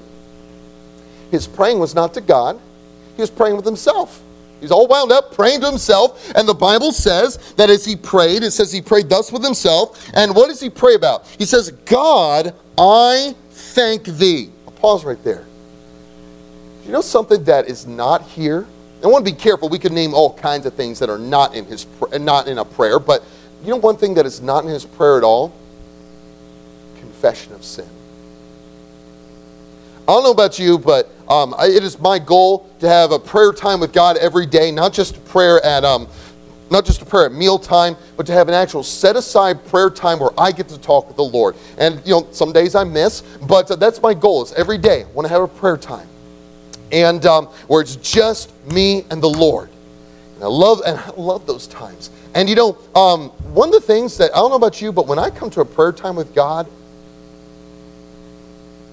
[1.32, 2.60] His praying was not to God,
[3.16, 4.22] he was praying with himself.
[4.62, 6.32] He's all wound up praying to himself.
[6.36, 10.10] And the Bible says that as he prayed, it says he prayed thus with himself.
[10.14, 11.26] And what does he pray about?
[11.38, 14.50] He says, God, I thank thee.
[14.66, 15.46] I'll pause right there.
[16.86, 18.66] You know something that is not here?
[19.04, 19.70] I want to be careful.
[19.70, 21.86] We could name all kinds of things that are not in his
[22.20, 23.24] not in a prayer, but
[23.64, 25.54] you know one thing that is not in his prayer at all?
[26.98, 27.88] Confession of sin.
[30.10, 33.54] I don't know about you, but um, it is my goal to have a prayer
[33.54, 36.08] time with God every day, not just a prayer at um,
[36.72, 40.18] not just a prayer at mealtime, but to have an actual set aside prayer time
[40.18, 41.56] where I get to talk with the Lord.
[41.78, 44.42] And you know, some days I miss, but uh, that's my goal.
[44.42, 46.08] Is every day I want to have a prayer time,
[46.92, 49.70] and um, where it's just me and the Lord.
[50.34, 52.10] And I love and I love those times.
[52.34, 55.06] And you know, um, one of the things that I don't know about you, but
[55.06, 56.68] when I come to a prayer time with God,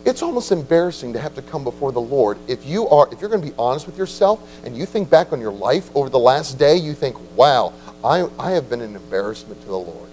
[0.06, 2.38] it's almost embarrassing to have to come before the Lord.
[2.46, 5.32] If you are, if you're going to be honest with yourself and you think back
[5.32, 7.72] on your life over the last day, you think, wow,
[8.04, 10.08] I, I have been an embarrassment to the Lord.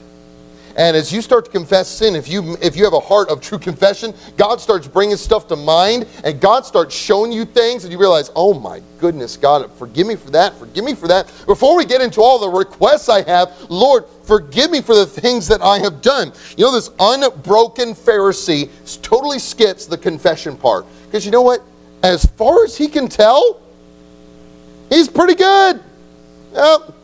[0.75, 3.41] And as you start to confess sin, if you if you have a heart of
[3.41, 7.93] true confession, God starts bringing stuff to mind, and God starts showing you things, and
[7.93, 11.31] you realize, oh my goodness, God, forgive me for that, forgive me for that.
[11.45, 15.47] Before we get into all the requests I have, Lord, forgive me for the things
[15.47, 16.31] that I have done.
[16.57, 18.69] You know, this unbroken Pharisee
[19.01, 21.61] totally skips the confession part because you know what?
[22.01, 23.61] As far as he can tell,
[24.89, 25.81] he's pretty good.
[26.53, 26.95] Yep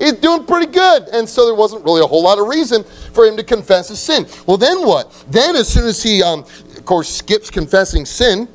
[0.00, 1.08] he's doing pretty good.
[1.12, 4.00] And so there wasn't really a whole lot of reason for him to confess his
[4.00, 4.26] sin.
[4.46, 5.12] Well, then what?
[5.28, 8.48] Then, as soon as he, um, of course, skips confessing sin,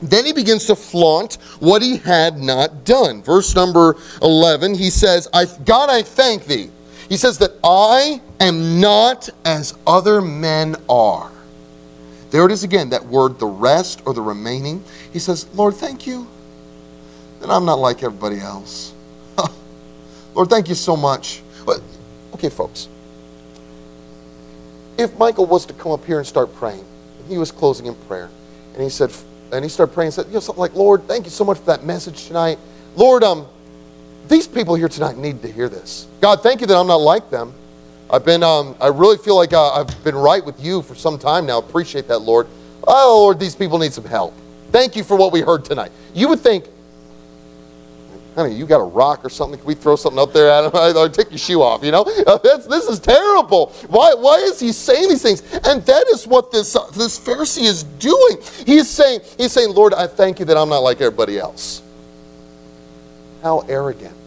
[0.00, 3.22] then he begins to flaunt what he had not done.
[3.22, 6.70] Verse number 11, he says, I, God, I thank thee.
[7.08, 11.30] He says that I am not as other men are.
[12.30, 14.84] There it is again, that word, the rest or the remaining.
[15.12, 16.26] He says, Lord, thank you
[17.40, 18.92] that I'm not like everybody else.
[20.34, 21.42] Lord, thank you so much.
[22.34, 22.88] Okay, folks.
[24.98, 26.84] If Michael was to come up here and start praying,
[27.28, 28.28] he was closing in prayer,
[28.74, 29.12] and he said,
[29.52, 31.58] and he started praying and said, you know, something like, Lord, thank you so much
[31.58, 32.58] for that message tonight.
[32.96, 33.46] Lord, um,
[34.28, 36.06] these people here tonight need to hear this.
[36.20, 37.52] God, thank you that I'm not like them.
[38.10, 41.18] I've been, um, I really feel like uh, I've been right with you for some
[41.18, 41.58] time now.
[41.58, 42.46] Appreciate that, Lord.
[42.86, 44.34] Oh, Lord, these people need some help.
[44.72, 45.92] Thank you for what we heard tonight.
[46.14, 46.64] You would think,
[48.34, 49.58] honey, you got a rock or something?
[49.58, 50.70] Can we throw something up there at him?
[50.96, 52.04] Or take your shoe off, you know?
[52.42, 53.74] That's, this is terrible.
[53.88, 55.42] Why, why is he saying these things?
[55.64, 58.38] And that is what this, uh, this Pharisee is doing.
[58.64, 61.82] He's saying, he's saying, Lord, I thank you that I'm not like everybody else.
[63.42, 64.17] How arrogant.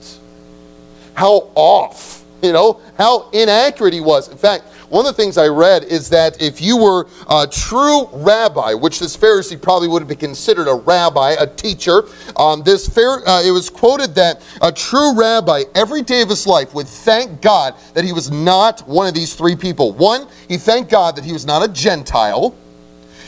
[1.14, 2.82] How off, you know?
[2.98, 4.30] How inaccurate he was.
[4.30, 8.10] In fact, one of the things I read is that if you were a true
[8.12, 12.04] rabbi, which this Pharisee probably would have been considered a rabbi, a teacher,
[12.36, 16.46] um, this fair, uh, it was quoted that a true rabbi every day of his
[16.46, 19.94] life would thank God that he was not one of these three people.
[19.94, 22.54] One, he thanked God that he was not a Gentile.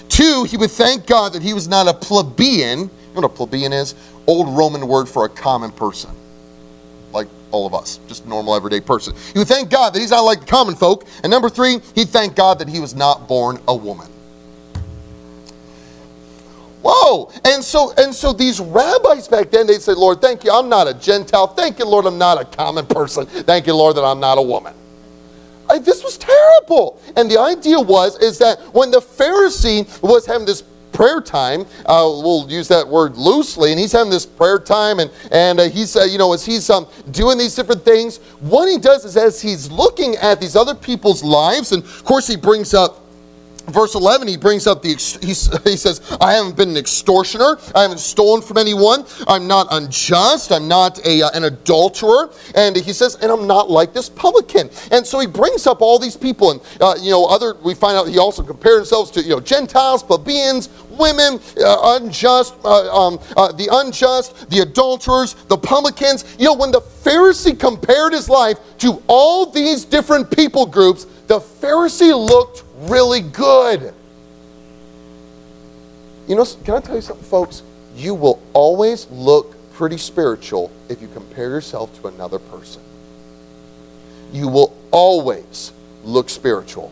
[0.09, 2.79] Two, he would thank God that he was not a plebeian.
[2.79, 3.95] You know what a plebeian is?
[4.27, 6.11] Old Roman word for a common person
[7.53, 9.15] all of us, just normal everyday person.
[9.31, 11.07] He would thank God that he's not like the common folk.
[11.23, 14.07] And number three, he'd thank God that he was not born a woman.
[16.83, 17.31] Whoa!
[17.45, 20.87] And so, and so these rabbis back then, they'd say, Lord, thank you, I'm not
[20.87, 21.47] a Gentile.
[21.47, 23.25] Thank you, Lord, I'm not a common person.
[23.25, 24.73] Thank you, Lord, that I'm not a woman.
[25.69, 26.99] I, this was terrible.
[27.15, 30.63] And the idea was, is that when the Pharisee was having this
[30.93, 31.61] prayer time.
[31.85, 33.71] Uh, we'll use that word loosely.
[33.71, 36.69] And he's having this prayer time, and, and uh, he's, uh, you know, as he's
[36.69, 40.75] um, doing these different things, what he does is as he's looking at these other
[40.75, 43.02] people's lives, and of course he brings up
[43.67, 45.27] verse 11 he brings up the he,
[45.69, 47.57] he says i haven't been an extortioner.
[47.75, 49.05] I haven't stolen from anyone.
[49.27, 50.51] I'm not unjust.
[50.51, 52.31] I'm not a, uh, an adulterer.
[52.55, 54.69] And he says and i'm not like this publican.
[54.91, 57.97] And so he brings up all these people and uh, you know other we find
[57.97, 63.19] out he also compared himself to you know gentiles plebeians women uh, unjust uh, um,
[63.37, 66.25] uh, the unjust the adulterers the publicans.
[66.37, 71.39] You know when the pharisee compared his life to all these different people groups the
[71.39, 73.93] pharisee looked really good.
[76.27, 77.63] You know, can I tell you something, folks?
[77.95, 82.81] You will always look pretty spiritual if you compare yourself to another person.
[84.31, 85.71] You will always
[86.03, 86.91] look spiritual.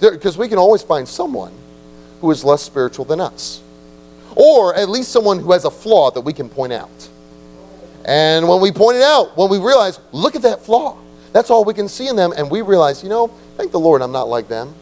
[0.00, 1.52] Because we can always find someone
[2.20, 3.62] who is less spiritual than us,
[4.36, 7.08] or at least someone who has a flaw that we can point out.
[8.04, 10.98] And when we point it out, when we realize, look at that flaw,
[11.32, 14.02] that's all we can see in them, and we realize, you know, thank the Lord
[14.02, 14.74] I'm not like them.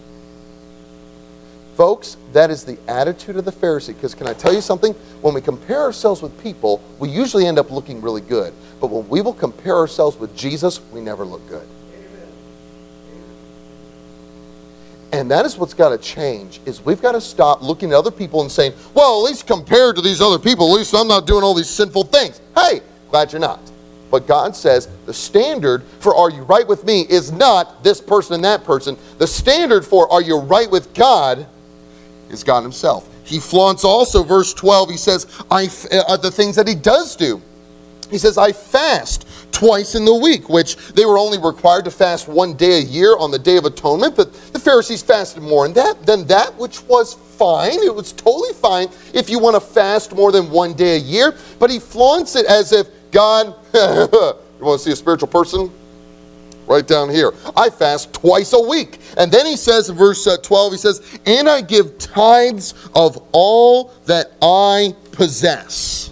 [1.76, 3.94] Folks, that is the attitude of the Pharisee.
[3.94, 4.92] Because can I tell you something?
[5.22, 8.52] When we compare ourselves with people, we usually end up looking really good.
[8.80, 11.66] But when we will compare ourselves with Jesus, we never look good.
[15.12, 18.10] And that is what's got to change is we've got to stop looking at other
[18.10, 21.26] people and saying, well, at least compared to these other people, at least I'm not
[21.26, 22.40] doing all these sinful things.
[22.54, 22.80] Hey,
[23.10, 23.71] glad you're not.
[24.12, 28.34] But God says the standard for are you right with me is not this person
[28.34, 28.98] and that person.
[29.16, 31.46] The standard for are you right with God
[32.28, 33.08] is God Himself.
[33.24, 37.40] He flaunts also, verse 12, he says, I, uh, the things that He does do.
[38.10, 42.28] He says, I fast twice in the week, which they were only required to fast
[42.28, 45.74] one day a year on the Day of Atonement, but the Pharisees fasted more than
[45.74, 47.82] that, than that, which was fine.
[47.82, 51.34] It was totally fine if you want to fast more than one day a year,
[51.58, 55.70] but he flaunts it as if God, you want to see a spiritual person?
[56.66, 57.32] Right down here.
[57.56, 58.98] I fast twice a week.
[59.18, 63.22] And then he says in verse uh, 12, he says, And I give tithes of
[63.32, 66.10] all that I possess.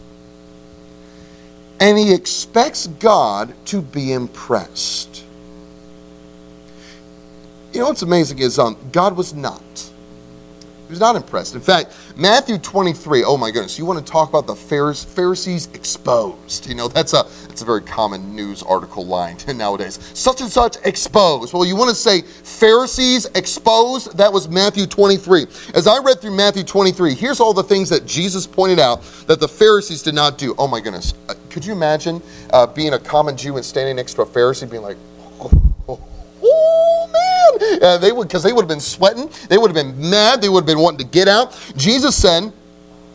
[1.80, 5.24] And he expects God to be impressed.
[7.72, 9.89] You know what's amazing is um, God was not.
[10.90, 11.54] He was not impressed.
[11.54, 16.68] In fact, Matthew 23, oh my goodness, you want to talk about the Pharisees exposed.
[16.68, 20.00] You know, that's a that's a very common news article line nowadays.
[20.18, 21.52] Such and such exposed.
[21.52, 24.18] Well, you want to say Pharisees exposed?
[24.18, 25.46] That was Matthew 23.
[25.74, 29.38] As I read through Matthew 23, here's all the things that Jesus pointed out that
[29.38, 30.56] the Pharisees did not do.
[30.58, 31.14] Oh my goodness.
[31.28, 32.20] Uh, could you imagine
[32.52, 34.96] uh, being a common Jew and standing next to a Pharisee being like,
[35.38, 35.69] oh,
[37.80, 40.48] uh, they would because they would have been sweating, they would have been mad, they
[40.48, 41.58] would have been wanting to get out.
[41.76, 42.52] Jesus said,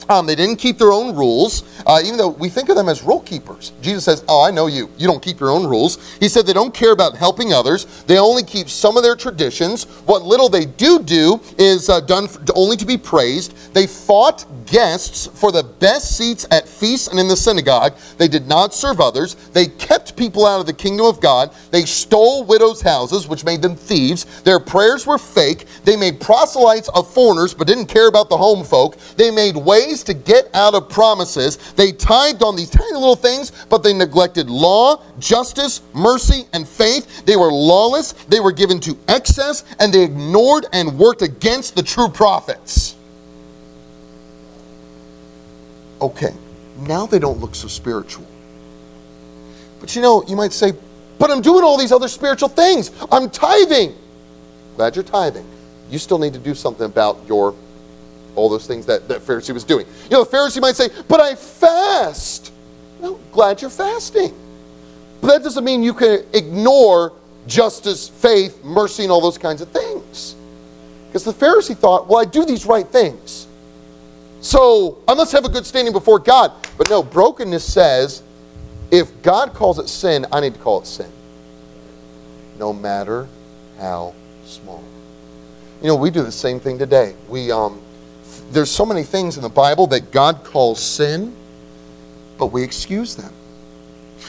[0.10, 3.04] um, they didn't keep their own rules, uh, even though we think of them as
[3.04, 3.72] rule keepers.
[3.82, 4.90] Jesus says, Oh, I know you.
[4.98, 6.18] You don't keep your own rules.
[6.20, 8.04] He said they don't care about helping others.
[8.04, 9.86] They only keep some of their traditions.
[10.06, 13.74] What little they do do is uh, done for, only to be praised.
[13.74, 17.96] They fought guests for the best seats at feasts and in the synagogue.
[18.18, 19.36] They did not serve others.
[19.54, 21.54] They kept people out of the kingdom of God.
[21.72, 24.42] They stole widows' houses, which made them thieves.
[24.42, 25.66] Their prayers were fake.
[25.84, 28.98] They made proselytes of foreigners, but didn't care about the home folk.
[29.18, 31.58] They made ways to get out of promises.
[31.74, 37.26] They tithed on these tiny little things, but they neglected law, justice, mercy, and faith.
[37.26, 38.14] They were lawless.
[38.28, 42.96] They were given to excess, and they ignored and worked against the true prophets.
[46.02, 46.34] okay,
[46.78, 48.26] now they don't look so spiritual.
[49.80, 50.74] But you know, you might say,
[51.18, 52.92] but I'm doing all these other spiritual things.
[53.12, 53.96] I'm tithing.
[54.76, 55.48] Glad you're tithing.
[55.90, 57.56] You still need to do something about your
[58.36, 59.86] all those things that, that Pharisee was doing.
[60.06, 62.52] You know, the Pharisee might say, but I fast.
[63.00, 64.34] Well, glad you're fasting.
[65.22, 67.14] But that doesn't mean you can ignore
[67.48, 70.36] justice, faith, mercy, and all those kinds of things.
[71.08, 73.48] Because the Pharisee thought, well, I do these right things.
[74.42, 76.52] So I must have a good standing before God.
[76.78, 78.22] But no, brokenness says
[78.92, 81.12] if God calls it sin, I need to call it sin.
[82.60, 83.28] No matter
[83.80, 84.14] how
[84.46, 84.84] small.
[85.82, 87.16] You know, we do the same thing today.
[87.28, 87.82] We um,
[88.52, 91.36] there's so many things in the Bible that God calls sin,
[92.38, 93.34] but we excuse them.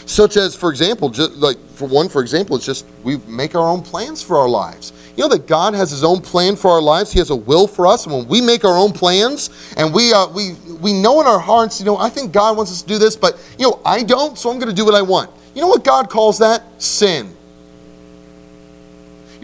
[0.07, 3.69] Such as, for example, just like for one, for example, it's just we make our
[3.69, 4.93] own plans for our lives.
[5.17, 7.13] You know that God has His own plan for our lives.
[7.13, 10.13] He has a will for us, and when we make our own plans, and we
[10.13, 12.89] uh, we we know in our hearts, you know, I think God wants us to
[12.89, 15.31] do this, but you know, I don't, so I'm going to do what I want.
[15.55, 16.63] You know what God calls that?
[16.81, 17.36] Sin.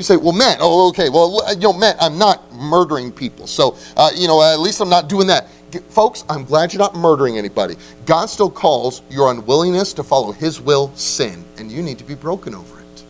[0.03, 3.47] You say, well, Matt, oh, okay, well, you know, Matt, I'm not murdering people.
[3.47, 5.49] So, uh, you know, at least I'm not doing that.
[5.91, 7.77] Folks, I'm glad you're not murdering anybody.
[8.05, 12.17] God still calls your unwillingness to follow His will sin, and you need to be
[12.17, 13.05] broken over it.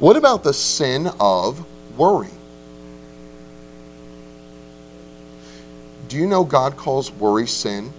[0.00, 1.64] What about the sin of
[1.96, 2.28] worry?
[6.08, 7.90] Do you know God calls worry sin?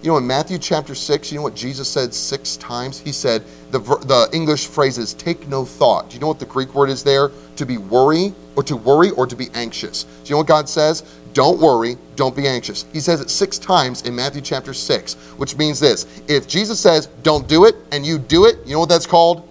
[0.00, 3.00] You know, in Matthew chapter 6, you know what Jesus said six times?
[3.00, 3.42] He said,
[3.72, 6.10] the, the English phrase is take no thought.
[6.10, 7.30] Do you know what the Greek word is there?
[7.56, 10.04] To be worry, or to worry, or to be anxious.
[10.04, 11.02] Do you know what God says?
[11.32, 12.84] Don't worry, don't be anxious.
[12.92, 16.06] He says it six times in Matthew chapter 6, which means this.
[16.28, 19.48] If Jesus says, don't do it, and you do it, you know what that's called?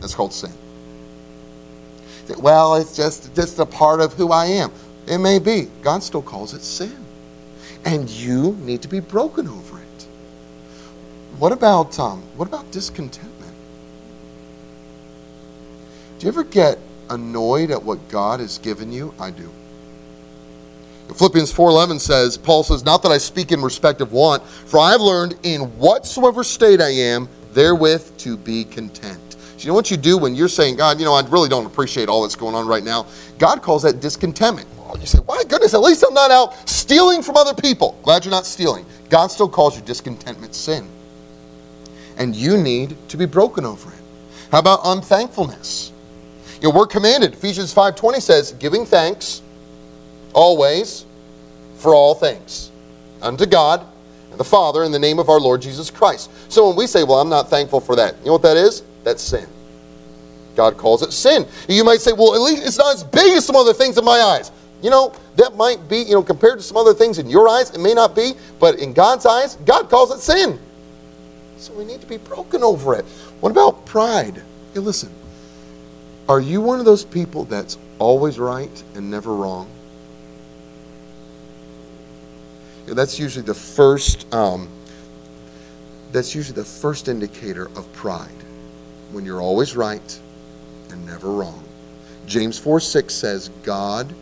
[0.00, 0.52] That's called sin.
[2.38, 4.72] Well, it's just, just a part of who I am.
[5.06, 5.68] It may be.
[5.82, 7.01] God still calls it sin.
[7.84, 10.06] And you need to be broken over it.
[11.38, 13.54] What about um, what about discontentment?
[16.18, 16.78] Do you ever get
[17.10, 19.12] annoyed at what God has given you?
[19.18, 19.50] I do.
[21.12, 24.92] Philippians 4:11 says, Paul says, "Not that I speak in respect of want, for I
[24.92, 29.90] have learned in whatsoever state I am, therewith to be content." Do you know what
[29.90, 32.54] you do when you're saying, God, you know, I really don't appreciate all that's going
[32.54, 33.06] on right now?
[33.38, 34.66] God calls that discontentment.
[34.92, 37.98] Well, you say, my goodness, at least I'm not out stealing from other people.
[38.02, 38.84] Glad you're not stealing.
[39.08, 40.86] God still calls your discontentment sin
[42.18, 43.98] and you need to be broken over it.
[44.50, 45.92] How about unthankfulness?
[46.60, 47.32] You know, we're commanded.
[47.32, 49.40] Ephesians 5:20 says, "Giving thanks
[50.34, 51.06] always
[51.78, 52.70] for all things
[53.22, 53.80] unto God
[54.30, 57.02] and the Father in the name of our Lord Jesus Christ." So when we say,
[57.02, 58.82] "Well, I'm not thankful for that." You know what that is?
[59.04, 59.46] That's sin.
[60.54, 61.46] God calls it sin.
[61.66, 64.04] You might say, "Well, at least it's not as big as some other things in
[64.04, 64.50] my eyes."
[64.82, 67.70] You know, that might be, you know, compared to some other things in your eyes,
[67.70, 70.58] it may not be, but in God's eyes, God calls it sin.
[71.56, 73.04] So we need to be broken over it.
[73.40, 74.42] What about pride?
[74.74, 75.12] Hey, listen.
[76.28, 79.68] Are you one of those people that's always right and never wrong?
[82.86, 84.32] That's usually the first.
[84.34, 84.68] Um,
[86.10, 88.28] that's usually the first indicator of pride,
[89.12, 90.20] when you're always right
[90.90, 91.64] and never wrong.
[92.26, 94.14] James 4 6 says, God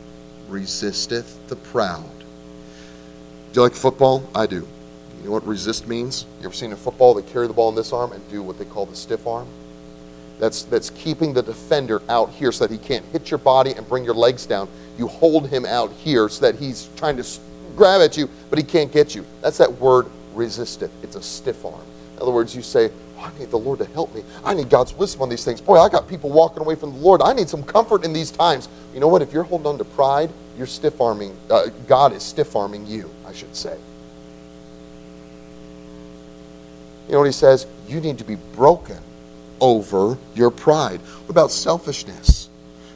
[0.51, 2.11] resisteth the proud.
[3.53, 4.29] Do you like football?
[4.35, 4.67] I do.
[5.19, 6.27] You know what resist means?
[6.39, 7.15] You ever seen a football?
[7.15, 9.47] They carry the ball in this arm and do what they call the stiff arm.
[10.39, 13.87] That's, that's keeping the defender out here so that he can't hit your body and
[13.87, 14.69] bring your legs down.
[14.97, 17.27] You hold him out here so that he's trying to
[17.77, 19.27] grab at you, but he can't get you.
[19.43, 20.91] That's that word resisted.
[21.03, 21.83] It's a stiff arm.
[22.17, 22.91] In other words, you say,
[23.21, 24.25] I need the Lord to help me.
[24.45, 25.61] I need God's wisdom on these things.
[25.61, 27.21] Boy, I got people walking away from the Lord.
[27.23, 28.69] I need some comfort in these times.
[28.95, 29.23] You know what?
[29.23, 33.11] If you're holding on to pride, you're stiff arming, uh, God is stiff arming you,
[33.27, 33.79] I should say.
[37.07, 37.67] You know what he says?
[37.89, 38.99] You need to be broken
[39.61, 41.01] over your pride.
[41.01, 42.49] What about selfishness?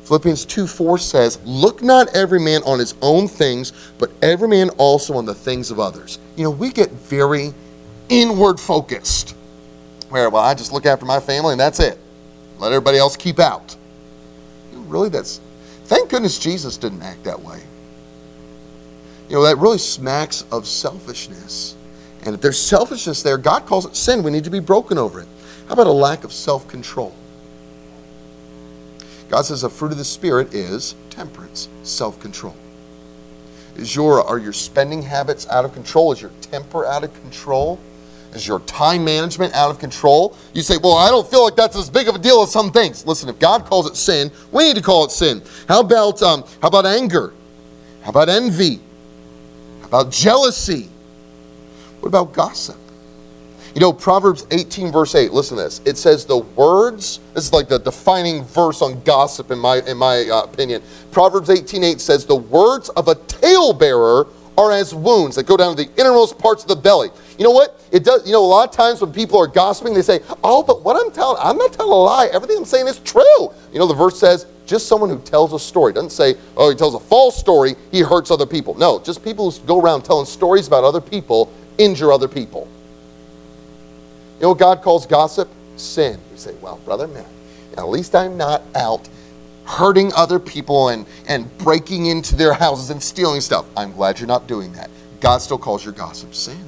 [0.05, 4.69] Philippians 2 4 says, Look not every man on his own things, but every man
[4.71, 6.19] also on the things of others.
[6.37, 7.53] You know, we get very
[8.09, 9.35] inward focused.
[10.15, 11.99] Where, well, I just look after my family and that's it.
[12.61, 13.75] Let everybody else keep out.
[14.73, 15.41] Really, that's.
[15.87, 17.61] Thank goodness Jesus didn't act that way.
[19.29, 21.75] You know, that really smacks of selfishness.
[22.25, 24.23] And if there's selfishness there, God calls it sin.
[24.23, 25.27] We need to be broken over it.
[25.67, 27.13] How about a lack of self control?
[29.29, 32.55] God says a fruit of the Spirit is temperance, self control.
[33.75, 36.13] Is your, are your spending habits out of control?
[36.13, 37.81] Is your temper out of control?
[38.35, 40.37] Is your time management out of control?
[40.55, 42.73] You say, Well, I don't feel like that's as big of a deal as some
[42.73, 43.07] things.
[43.07, 45.43] Listen, if God calls it sin, we need to call it sin.
[45.69, 47.33] How about, um, how about anger?
[48.03, 48.81] How about envy?
[49.81, 50.89] How about jealousy?
[52.01, 52.77] What about gossip?
[53.75, 55.81] You know, Proverbs 18, verse 8, listen to this.
[55.85, 59.97] It says the words, this is like the defining verse on gossip in my, in
[59.97, 60.81] my uh, opinion.
[61.11, 65.77] Proverbs 18, 8 says, The words of a talebearer are as wounds that go down
[65.77, 67.11] to the innermost parts of the belly.
[67.39, 67.81] You know what?
[67.91, 70.63] It does, you know, a lot of times when people are gossiping, they say, Oh,
[70.63, 72.29] but what I'm telling, I'm not telling a lie.
[72.33, 73.53] Everything I'm saying is true.
[73.73, 75.93] You know, the verse says, just someone who tells a story.
[75.93, 78.75] Doesn't say, oh, he tells a false story, he hurts other people.
[78.75, 82.69] No, just people who go around telling stories about other people injure other people.
[84.37, 85.49] You know what God calls gossip?
[85.77, 86.19] Sin.
[86.33, 87.27] You say, well, brother, man,
[87.77, 89.09] at least I'm not out
[89.65, 93.67] hurting other people and, and breaking into their houses and stealing stuff.
[93.77, 94.91] I'm glad you're not doing that.
[95.21, 96.63] God still calls your gossip sin.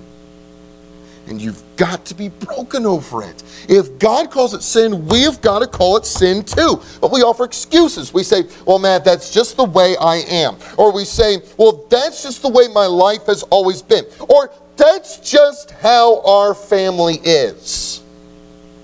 [1.28, 3.42] And you've got to be broken over it.
[3.68, 6.80] If God calls it sin, we've got to call it sin too.
[7.00, 8.14] But we offer excuses.
[8.14, 10.56] We say, well, Matt, that's just the way I am.
[10.78, 14.04] Or we say, well, that's just the way my life has always been.
[14.28, 18.02] Or that's just how our family is.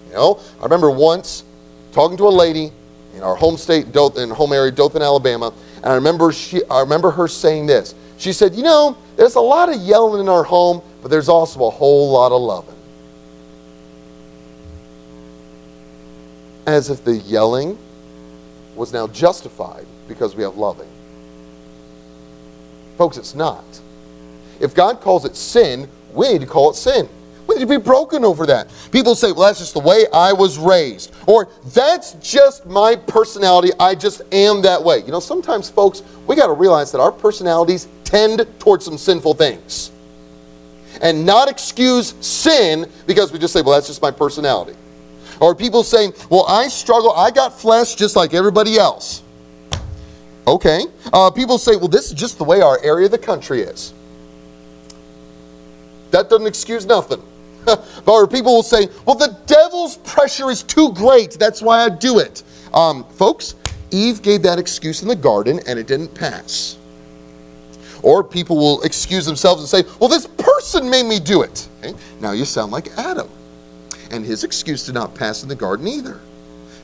[0.08, 1.44] You know, I remember once
[1.92, 2.72] talking to a lady
[3.14, 7.10] in our home state, in home area, Dothan, Alabama, and I remember she, I remember
[7.10, 7.94] her saying this.
[8.16, 11.64] She said, "You know, there's a lot of yelling in our home, but there's also
[11.64, 12.74] a whole lot of loving."
[16.66, 17.76] As if the yelling
[18.76, 20.88] was now justified because we have loving.
[22.96, 23.64] Folks, it's not.
[24.60, 27.08] If God calls it sin, we need to call it sin.
[27.52, 28.72] We need to be broken over that.
[28.92, 31.14] People say, well, that's just the way I was raised.
[31.26, 33.72] Or that's just my personality.
[33.78, 35.00] I just am that way.
[35.00, 39.34] You know, sometimes, folks, we got to realize that our personalities tend towards some sinful
[39.34, 39.92] things.
[41.02, 44.74] And not excuse sin because we just say, well, that's just my personality.
[45.38, 49.22] Or people saying, well, I struggle, I got flesh just like everybody else.
[50.46, 50.86] Okay.
[51.12, 53.92] Uh, people say, well, this is just the way our area of the country is.
[56.12, 57.22] That doesn't excuse nothing.
[58.06, 61.32] or people will say, well, the devil's pressure is too great.
[61.32, 62.42] That's why I do it.
[62.72, 63.54] Um, folks,
[63.90, 66.78] Eve gave that excuse in the garden and it didn't pass.
[68.02, 71.68] Or people will excuse themselves and say, well, this person made me do it.
[71.78, 71.94] Okay?
[72.20, 73.28] Now you sound like Adam.
[74.10, 76.20] And his excuse did not pass in the garden either.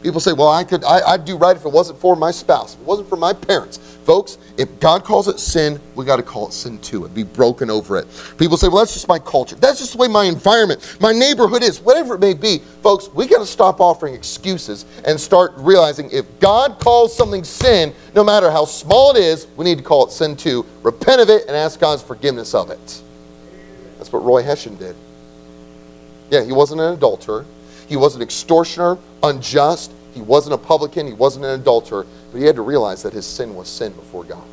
[0.03, 2.75] People say, well, I could, I, would do right if it wasn't for my spouse,
[2.75, 3.79] if it wasn't for my parents.
[3.79, 7.25] Folks, if God calls it sin, we got to call it sin too and be
[7.25, 8.07] broken over it.
[8.39, 9.57] People say, well, that's just my culture.
[9.57, 12.59] That's just the way my environment, my neighborhood is, whatever it may be.
[12.83, 17.93] Folks, we got to stop offering excuses and start realizing if God calls something sin,
[18.15, 20.65] no matter how small it is, we need to call it sin too.
[20.83, 23.03] Repent of it and ask God's forgiveness of it.
[23.99, 24.97] That's what Roy Hession did.
[26.31, 27.45] Yeah, he wasn't an adulterer.
[27.89, 29.93] He was an extortioner, unjust.
[30.15, 31.07] He wasn't a publican.
[31.07, 32.07] He wasn't an adulterer.
[32.31, 34.45] But he had to realize that his sin was sin before God.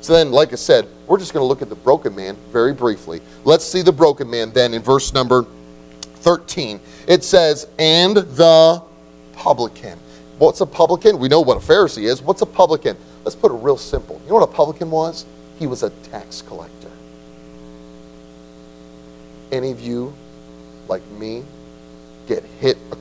[0.00, 2.72] So then, like I said, we're just going to look at the broken man very
[2.72, 3.20] briefly.
[3.44, 5.44] Let's see the broken man then in verse number
[6.02, 6.80] 13.
[7.08, 8.82] It says, and the
[9.32, 9.98] publican.
[10.38, 11.18] What's a publican?
[11.18, 12.22] We know what a Pharisee is.
[12.22, 12.96] What's a publican?
[13.24, 14.20] Let's put it real simple.
[14.22, 15.24] You know what a publican was?
[15.58, 16.90] He was a tax collector.
[19.50, 20.14] Any of you,
[20.88, 21.42] like me,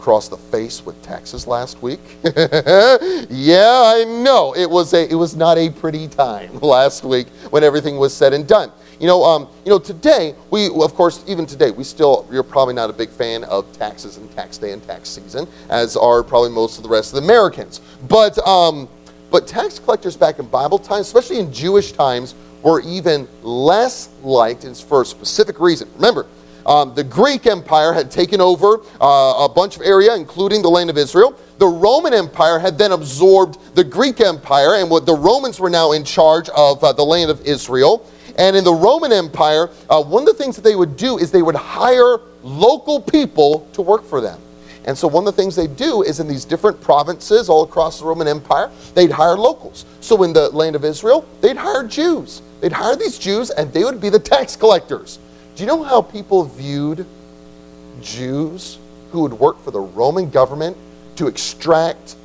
[0.05, 1.99] across the face with taxes last week.
[2.23, 4.53] yeah, I know.
[4.55, 8.31] It was a it was not a pretty time last week when everything was said
[8.31, 8.71] and done.
[8.99, 12.75] You know, um, you know, today we, of course, even today we still you're probably
[12.75, 16.51] not a big fan of taxes and tax day and tax season, as are probably
[16.51, 17.81] most of the rest of the Americans.
[18.07, 18.87] But um,
[19.31, 24.65] but tax collectors back in Bible times, especially in Jewish times, were even less liked,
[24.65, 25.89] and for a specific reason.
[25.95, 26.27] Remember,
[26.65, 30.89] um, the Greek Empire had taken over uh, a bunch of area, including the land
[30.89, 31.37] of Israel.
[31.57, 35.91] The Roman Empire had then absorbed the Greek Empire, and what the Romans were now
[35.91, 38.05] in charge of uh, the land of Israel.
[38.37, 41.31] And in the Roman Empire, uh, one of the things that they would do is
[41.31, 44.41] they would hire local people to work for them.
[44.85, 47.99] And so one of the things they do is in these different provinces all across
[47.99, 49.85] the Roman Empire, they'd hire locals.
[49.99, 52.43] So in the land of Israel, they'd hire Jews.
[52.61, 55.17] They'd hire these Jews and they would be the tax collectors.
[55.55, 57.05] Do you know how people viewed
[58.01, 58.77] Jews
[59.11, 60.75] who would work for the Roman government
[61.15, 62.15] to extract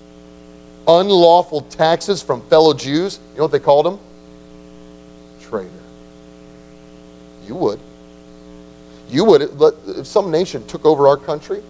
[0.89, 3.21] unlawful taxes from fellow Jews?
[3.33, 4.01] You know what they called them?
[5.43, 5.71] Traitor.
[7.47, 7.79] You would.
[9.09, 9.43] You would.
[9.87, 11.63] If some nation took over our country,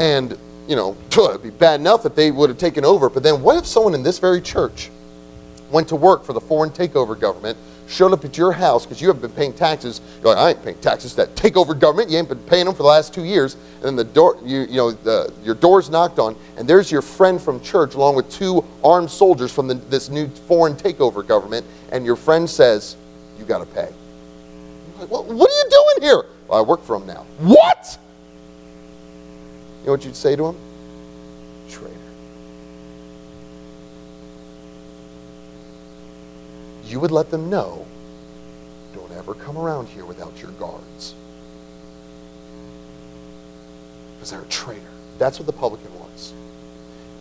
[0.00, 3.40] and, you know, it'd be bad enough that they would have taken over, but then
[3.40, 4.90] what if someone in this very church
[5.70, 7.56] went to work for the foreign takeover government
[7.88, 10.00] showed up at your house because you haven't been paying taxes.
[10.22, 11.16] You're like, I ain't paying taxes.
[11.16, 13.54] That takeover government, you ain't been paying them for the last two years.
[13.76, 17.02] And then the door, you, you know, the, your door's knocked on, and there's your
[17.02, 21.64] friend from church along with two armed soldiers from the, this new foreign takeover government,
[21.90, 22.96] and your friend says,
[23.38, 23.88] you got to pay.
[24.98, 26.24] Like, well, what are you doing here?
[26.46, 27.24] Well, I work for them now.
[27.38, 27.98] What?
[29.80, 30.56] You know what you'd say to him?
[36.88, 37.86] You would let them know
[38.94, 41.14] don't ever come around here without your guards.
[44.14, 44.82] Because they're a traitor.
[45.18, 46.32] That's what the publican was.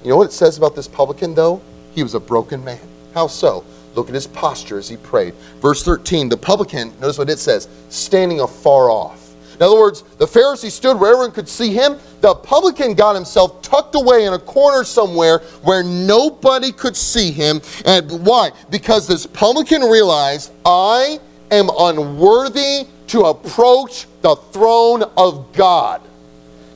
[0.04, 1.62] You know what it says about this publican, though?
[1.94, 2.80] He was a broken man.
[3.14, 3.66] How so?
[3.96, 5.34] Look at his posture as he prayed.
[5.60, 9.27] Verse 13, the publican, notice what it says, standing afar off.
[9.58, 11.98] In other words, the Pharisee stood where everyone could see him.
[12.22, 17.62] The publican got himself tucked away in a corner somewhere where nobody could see him.
[17.86, 18.52] And why?
[18.70, 26.02] Because this publican realized, I am unworthy to approach the throne of God.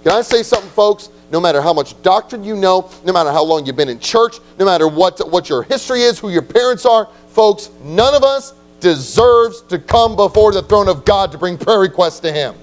[0.04, 1.10] Can I say something, folks?
[1.32, 4.38] No matter how much doctrine you know, no matter how long you've been in church,
[4.58, 8.54] no matter what, what your history is, who your parents are, folks, none of us
[8.80, 12.56] deserves to come before the throne of God to bring prayer requests to Him.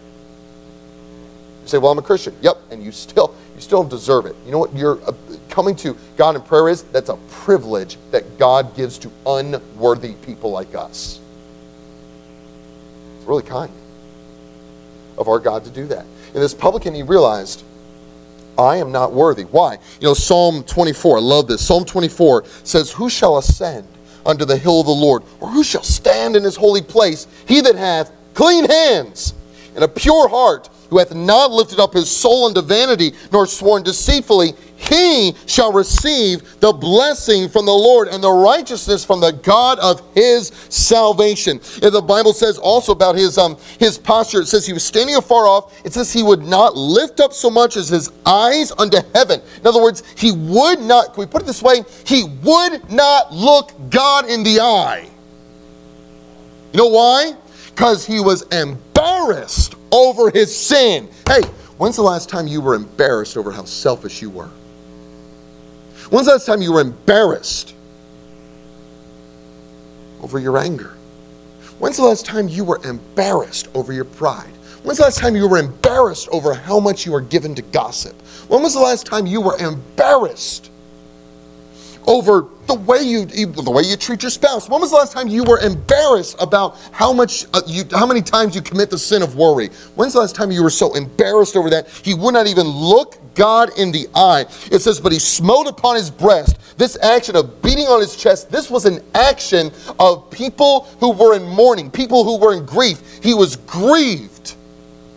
[1.68, 2.34] You say, well, I'm a Christian.
[2.40, 4.34] Yep, and you still you still deserve it.
[4.46, 5.12] You know what you're uh,
[5.50, 6.84] coming to God in prayer is?
[6.84, 11.20] That's a privilege that God gives to unworthy people like us.
[13.18, 13.70] It's really kind
[15.18, 16.06] of our God to do that.
[16.28, 17.64] And this publican, he realized,
[18.56, 19.42] I am not worthy.
[19.42, 19.74] Why?
[20.00, 21.66] You know, Psalm 24, I love this.
[21.66, 23.86] Psalm 24 says, Who shall ascend
[24.24, 25.22] unto the hill of the Lord?
[25.40, 27.26] Or who shall stand in his holy place?
[27.46, 29.34] He that hath clean hands
[29.74, 33.82] and a pure heart, who hath not lifted up his soul unto vanity, nor sworn
[33.82, 39.78] deceitfully, he shall receive the blessing from the Lord and the righteousness from the God
[39.80, 41.60] of his salvation.
[41.82, 45.16] And the Bible says also about his um his posture, it says he was standing
[45.16, 45.74] afar off.
[45.84, 49.40] It says he would not lift up so much as his eyes unto heaven.
[49.60, 51.82] In other words, he would not, can we put it this way?
[52.06, 55.08] He would not look God in the eye.
[56.72, 57.34] You know why?
[57.66, 61.08] Because he was embarrassed over his sin.
[61.26, 61.42] Hey,
[61.78, 64.50] when's the last time you were embarrassed over how selfish you were?
[66.10, 67.74] When's the last time you were embarrassed
[70.22, 70.94] over your anger?
[71.78, 74.50] When's the last time you were embarrassed over your pride?
[74.82, 78.20] When's the last time you were embarrassed over how much you are given to gossip?
[78.48, 80.70] When was the last time you were embarrassed
[82.06, 84.68] over the way you the way you treat your spouse?
[84.68, 88.22] When was the last time you were embarrassed about how much uh, you how many
[88.22, 89.68] times you commit the sin of worry?
[89.94, 93.16] When's the last time you were so embarrassed over that he would not even look
[93.34, 94.46] God in the eye?
[94.70, 98.50] It says, "But he smote upon his breast." This action of beating on his chest,
[98.50, 103.02] this was an action of people who were in mourning, people who were in grief.
[103.22, 104.54] He was grieved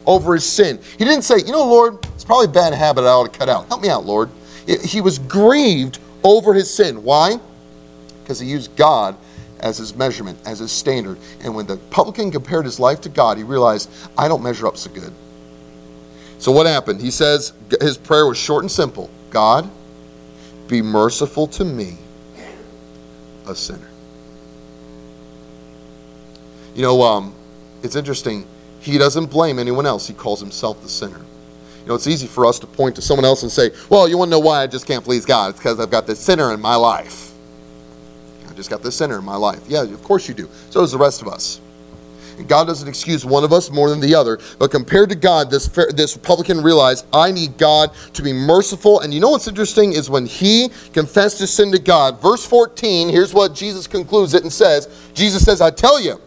[0.08, 0.80] over his sin.
[0.98, 3.50] He didn't say, "You know, Lord, it's probably a bad habit I ought to cut
[3.50, 3.68] out.
[3.68, 4.30] Help me out, Lord."
[4.66, 7.04] He was grieved over his sin.
[7.04, 7.40] Why?
[8.22, 9.16] Because he used God
[9.60, 11.18] as his measurement, as his standard.
[11.42, 14.78] And when the publican compared his life to God, he realized, I don't measure up
[14.78, 15.14] so good.
[16.40, 17.02] So what happened?
[17.02, 19.70] He says his prayer was short and simple God,
[20.68, 21.98] be merciful to me,
[23.48, 23.88] a sinner.
[26.74, 27.36] You know, um,
[27.84, 28.48] it's interesting.
[28.80, 31.22] He doesn't blame anyone else, he calls himself the sinner.
[31.82, 34.18] You know, it's easy for us to point to someone else and say, well, you
[34.18, 35.52] want to know why I just can't please God?
[35.52, 37.32] It's because I've got this sinner in my life.
[38.48, 39.62] I just got this sinner in my life.
[39.68, 40.48] Yeah, of course you do.
[40.70, 41.60] So does the rest of us.
[42.38, 44.40] And God doesn't excuse one of us more than the other.
[44.58, 49.02] But compared to God, this, this publican realized, I need God to be merciful.
[49.02, 53.10] And you know what's interesting is when he confessed his sin to God, verse 14,
[53.10, 56.20] here's what Jesus concludes it and says Jesus says, I tell you,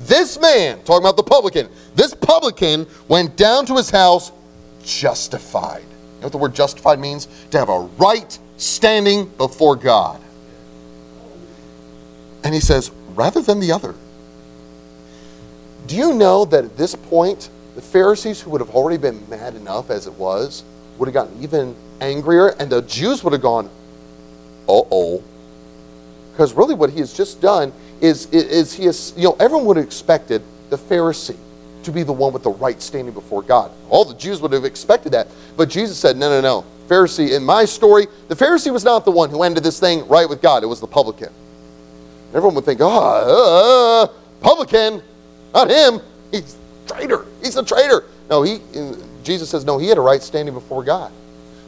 [0.00, 4.32] this man, talking about the publican, this publican went down to his house
[4.82, 5.82] justified.
[5.82, 7.28] You know what the word justified means?
[7.50, 10.20] To have a right standing before God.
[12.44, 13.94] And he says, rather than the other.
[15.86, 19.54] Do you know that at this point, the Pharisees, who would have already been mad
[19.54, 20.64] enough as it was,
[20.98, 23.66] would have gotten even angrier, and the Jews would have gone,
[24.68, 25.22] uh oh.
[26.32, 29.76] Because really, what he has just done is, is he has, you know, everyone would
[29.76, 31.36] have expected the Pharisee
[31.82, 33.70] to be the one with the right standing before God.
[33.88, 35.28] All the Jews would have expected that.
[35.56, 36.64] But Jesus said, no, no, no.
[36.88, 40.28] Pharisee, in my story, the Pharisee was not the one who ended this thing right
[40.28, 40.62] with God.
[40.62, 41.32] It was the publican.
[42.28, 44.06] Everyone would think, oh, uh,
[44.40, 45.02] publican,
[45.52, 46.00] not him.
[46.30, 47.26] He's a traitor.
[47.42, 48.04] He's a traitor.
[48.30, 51.12] No, he, uh, Jesus says, no, he had a right standing before God.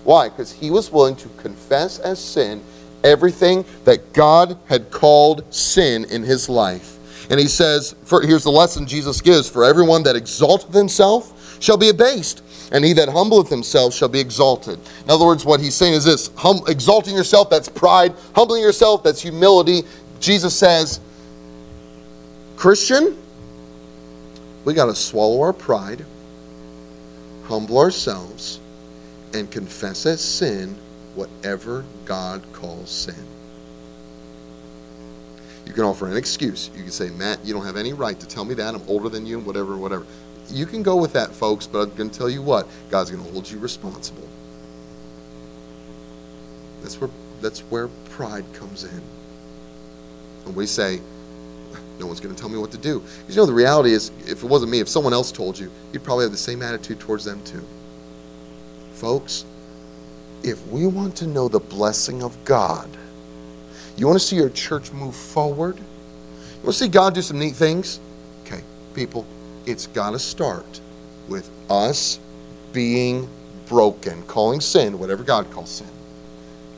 [0.05, 0.29] Why?
[0.29, 2.63] Because he was willing to confess as sin
[3.05, 6.97] everything that God had called sin in his life.
[7.31, 11.76] And he says, for, here's the lesson Jesus gives For everyone that exalteth himself shall
[11.76, 14.81] be abased, and he that humbleth himself shall be exalted.
[15.05, 18.14] In other words, what he's saying is this hum, exalting yourself, that's pride.
[18.35, 19.83] Humbling yourself, that's humility.
[20.18, 21.01] Jesus says,
[22.57, 23.16] Christian,
[24.64, 26.05] we got to swallow our pride,
[27.45, 28.61] humble ourselves,
[29.33, 30.76] and confess as sin
[31.14, 33.39] whatever God calls sin.
[35.71, 36.68] You can offer an excuse.
[36.75, 38.75] You can say, Matt, you don't have any right to tell me that.
[38.75, 40.05] I'm older than you, whatever, whatever.
[40.49, 43.23] You can go with that, folks, but I'm going to tell you what God's going
[43.25, 44.27] to hold you responsible.
[46.83, 47.09] That's where,
[47.41, 49.01] that's where pride comes in.
[50.45, 51.01] And we say,
[52.01, 52.99] no one's going to tell me what to do.
[52.99, 55.71] Because you know, the reality is, if it wasn't me, if someone else told you,
[55.93, 57.64] you'd probably have the same attitude towards them too.
[58.95, 59.45] Folks,
[60.43, 62.91] if we want to know the blessing of God,
[64.01, 65.76] you want to see your church move forward?
[65.76, 68.01] You want to see God do some neat things?
[68.44, 68.62] Okay,
[68.94, 69.26] people,
[69.66, 70.80] it's got to start
[71.28, 72.18] with us
[72.72, 73.28] being
[73.66, 75.86] broken, calling sin whatever God calls sin,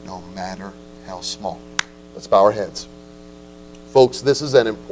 [0.05, 0.73] no matter
[1.07, 1.61] how small.
[2.15, 2.89] Let's bow our heads.
[3.93, 4.91] Folks, this is an important